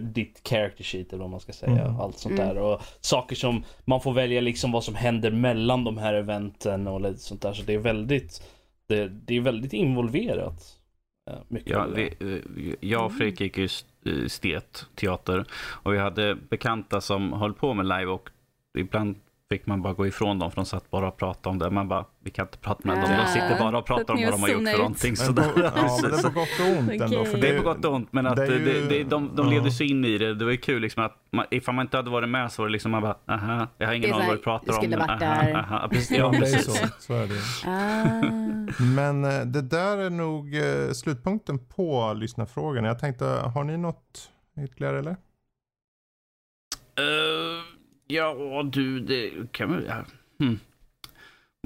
[0.00, 1.84] ditt character sheet eller vad man ska säga.
[1.84, 2.00] Mm.
[2.00, 2.58] Allt sånt där.
[2.58, 7.00] Och saker som man får välja liksom vad som händer mellan de här eventen och
[7.00, 7.52] lite sånt där.
[7.52, 8.42] Så det är väldigt,
[8.86, 10.76] det, det är väldigt involverat.
[11.30, 15.44] eh, Mycket Ja, vi, eh, jag och Fredrik gick ju st- eh, stet, teater.
[15.82, 18.30] Och vi hade bekanta som höll på med live och
[18.78, 19.16] ibland
[19.52, 21.70] fick man bara gå ifrån dem för de satt bara och pratade om det.
[21.70, 23.10] Man bara, vi kan inte prata med dem.
[23.16, 25.14] De sitter bara och Så pratar om vad de har gjort för någonting.
[25.18, 25.72] Men på, Sådär.
[25.76, 27.24] ja, men det är på gott och ont ändå.
[27.24, 29.52] För Det är på gott och ont, men att det det det, de, de ja.
[29.52, 30.34] levde sig in i det.
[30.34, 32.68] Det var ju kul liksom att man, ifall man inte hade varit med så var
[32.68, 34.68] det liksom man bara, aha, jag har ingen Det är aning så vad du pratar
[34.72, 34.74] om.
[34.82, 35.54] skulle men varit där.
[35.54, 35.88] aha.
[35.88, 36.80] Precis, Ja, ja, det är ju precis.
[36.80, 36.86] så.
[36.98, 37.40] så är det.
[37.70, 38.84] Ah.
[38.96, 42.84] Men eh, det där är nog eh, slutpunkten på lyssnarfrågan.
[42.84, 44.30] Jag tänkte, har ni något
[44.64, 45.16] ytterligare eller?
[46.96, 47.73] Eh,
[48.06, 49.86] ja, du, det kan vi...
[49.86, 50.04] Ja.
[50.38, 50.58] Hmm.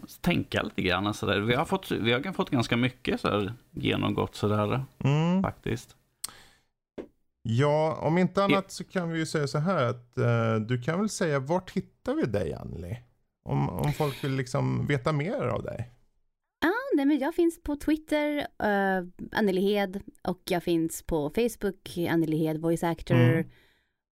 [0.00, 1.40] Måste tänka lite grann sådär.
[1.40, 5.42] Vi har fått, vi har fått ganska mycket så här, genomgått sådär Mm.
[5.42, 5.96] faktiskt.
[7.42, 10.98] Ja, om inte annat så kan vi ju säga så här att eh, du kan
[10.98, 12.98] väl säga vart hittar vi dig Anneli?
[13.44, 15.90] Om, om folk vill liksom veta mer av dig.
[16.60, 21.98] Ja, nej, men jag finns på Twitter, uh, Anneli Hed, och jag finns på Facebook,
[22.10, 23.14] Anneli Hed, voice actor.
[23.14, 23.44] Mm.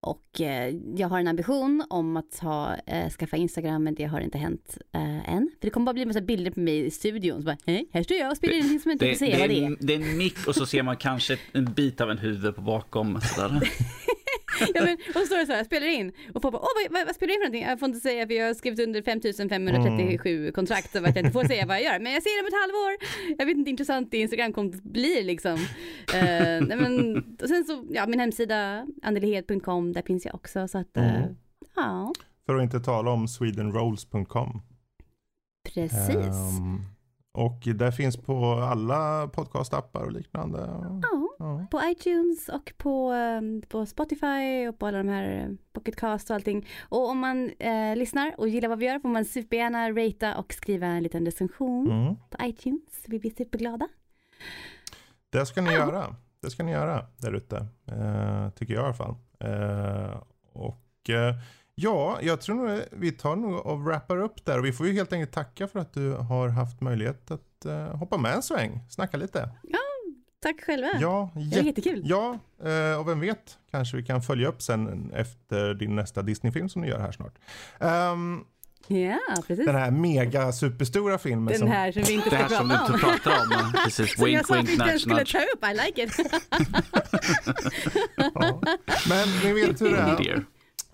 [0.06, 4.20] Och eh, jag har en ambition om att ha, eh, skaffa Instagram, men det har
[4.20, 5.50] inte hänt eh, än.
[5.60, 7.40] För det kommer bara bli en massa bilder på mig i studion.
[7.40, 9.26] Så bara, hej, här står jag och spelar in någonting som jag inte Det, får
[9.26, 9.76] det, vad det är.
[9.80, 12.60] det är en mick och så ser man kanske en bit av en huvud på
[12.60, 13.20] bakom.
[13.34, 13.60] Sådär.
[14.74, 16.12] ja, men, och så står det så här, spelar in.
[16.34, 17.62] Och bara, åh vad, vad, vad spelar du in för någonting?
[17.70, 21.30] Jag får inte säga för jag har skrivit under 5537 kontrakt så att jag inte
[21.30, 21.98] får säga vad jag gör.
[22.00, 22.92] Men jag ser det om ett halvår.
[23.38, 25.54] Jag vet inte hur intressant det Instagramkontot blir liksom.
[26.14, 30.68] Eh, nej, men, och sen så, ja min hemsida, annelihed.com, där finns jag också.
[30.68, 31.36] Så att, Mm.
[31.76, 32.12] ja,
[32.46, 34.62] För att inte tala om swedenrolls.com.
[35.74, 36.10] precis.
[36.16, 36.80] Ehm,
[37.36, 40.58] och där finns på alla podcastappar och liknande.
[41.02, 41.28] ja.
[41.38, 41.66] Ja.
[41.70, 46.36] På iTunes och på, eh, på Spotify och på alla de här eh, Pocketcast och
[46.36, 46.66] allting.
[46.88, 50.52] Och om man eh, lyssnar och gillar vad vi gör får man supergärna ratea och
[50.52, 52.16] skriva en liten recension Mm.
[52.30, 53.04] på iTunes.
[53.06, 53.88] Vi blir superglada.
[55.30, 56.16] Det ska ni göra.
[56.42, 57.56] Det ska ni göra där ute.
[57.86, 59.14] Eh, tycker jag i alla fall.
[59.40, 60.20] Eh,
[60.52, 61.34] och eh,
[61.80, 64.58] ja, jag tror nog vi tar nog och wrappar upp där.
[64.58, 67.96] Och vi får ju helt enkelt tacka för att du har haft möjlighet att eh,
[67.96, 68.80] hoppa med en sväng.
[68.90, 69.48] Snacka lite.
[70.42, 70.88] Tack själva.
[71.00, 72.02] Ja, det är jätte- jättekul.
[72.04, 76.68] Ja, eh, och vem vet, kanske vi kan följa upp sen efter din nästa Disney-film
[76.68, 77.34] som du gör här snart.
[77.80, 78.40] Ehm,
[78.88, 79.66] Ja, precis.
[79.66, 81.68] den här mega superstora filmen Den som...
[81.68, 82.94] här som vi inte Det ska här som prata du om.
[82.94, 83.72] inte pratar om.
[83.84, 86.32] Precis, Som jag wink, sa att vi wink, inte skulle ta upp, I like it.
[88.34, 88.60] Ja.
[89.08, 89.98] Men ni vet hur det
[90.30, 90.44] är.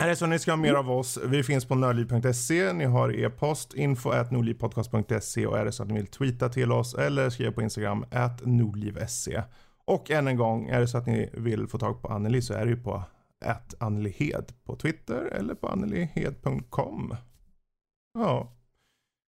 [0.06, 3.74] Det så ni ska ha mer av oss, vi finns på nördliv.se, ni har e-post
[3.74, 7.52] info at nordlivpodcast.se och är det så att ni vill tweeta till oss eller skriva
[7.52, 9.42] på Instagram at nordliv.se.
[9.84, 12.54] Och än en gång, är det så att ni vill få tag på Anneli så
[12.54, 13.02] är det ju på
[13.44, 17.16] at Annelihed på Twitter eller på annelihed.com.
[18.14, 18.52] Ja.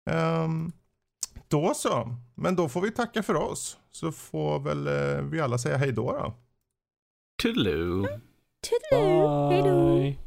[0.10, 0.72] Ehm,
[1.48, 3.78] då så, men då får vi tacka för oss.
[3.92, 6.34] Så får väl eh, vi alla säga hej då då.
[7.44, 8.08] Toodaloo.
[8.62, 9.50] Toodaloo.
[9.52, 10.25] Hej då.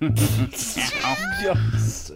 [0.00, 1.38] Bye.
[1.42, 2.12] Jösses.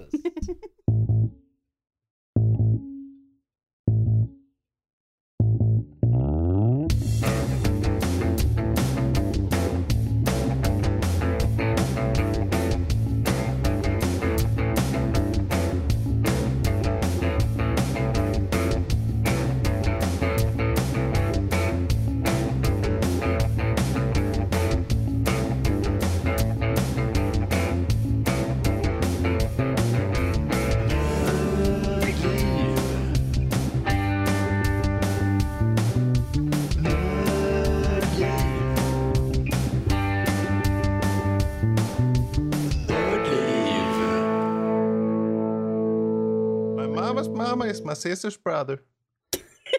[47.81, 48.83] Mama's my sister's brother.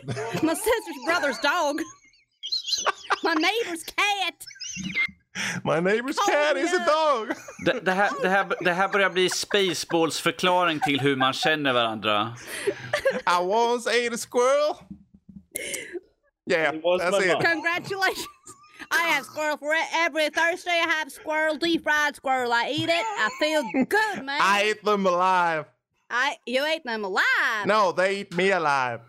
[0.43, 1.81] My sister's brother's dog.
[3.23, 4.45] My neighbor's cat.
[5.63, 7.35] My neighbor's cat is a dog.
[7.65, 11.73] Det, det, här, det, här, det här börjar bli Spaceballs förklaring till hur man känner
[11.73, 12.35] varandra.
[13.25, 14.75] I once ate a squirrel.
[16.45, 17.45] Yeah, that's it.
[17.45, 18.27] Congratulations.
[18.91, 19.85] I have squirrel for it.
[19.93, 22.51] Every Thursday I have squirrel, deep fried squirrel.
[22.51, 23.05] I eat it.
[23.19, 24.39] I feel good, man.
[24.41, 25.65] I ate them alive.
[26.13, 27.65] I you ate them alive.
[27.65, 29.01] No, they eat me alive.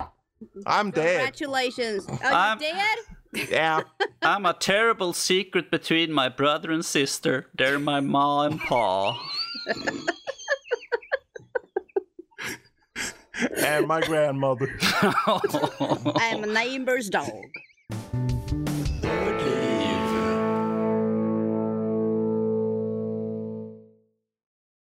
[0.67, 1.19] I'm dead.
[1.19, 2.07] Congratulations.
[2.09, 2.99] Are I'm- you dead?
[3.51, 3.83] Yeah.
[4.23, 7.51] I'm a terrible secret between my brother and sister.
[7.55, 9.21] They're my ma and pa.
[13.57, 14.75] and my grandmother.
[16.17, 17.29] I'm a neighbor's dog.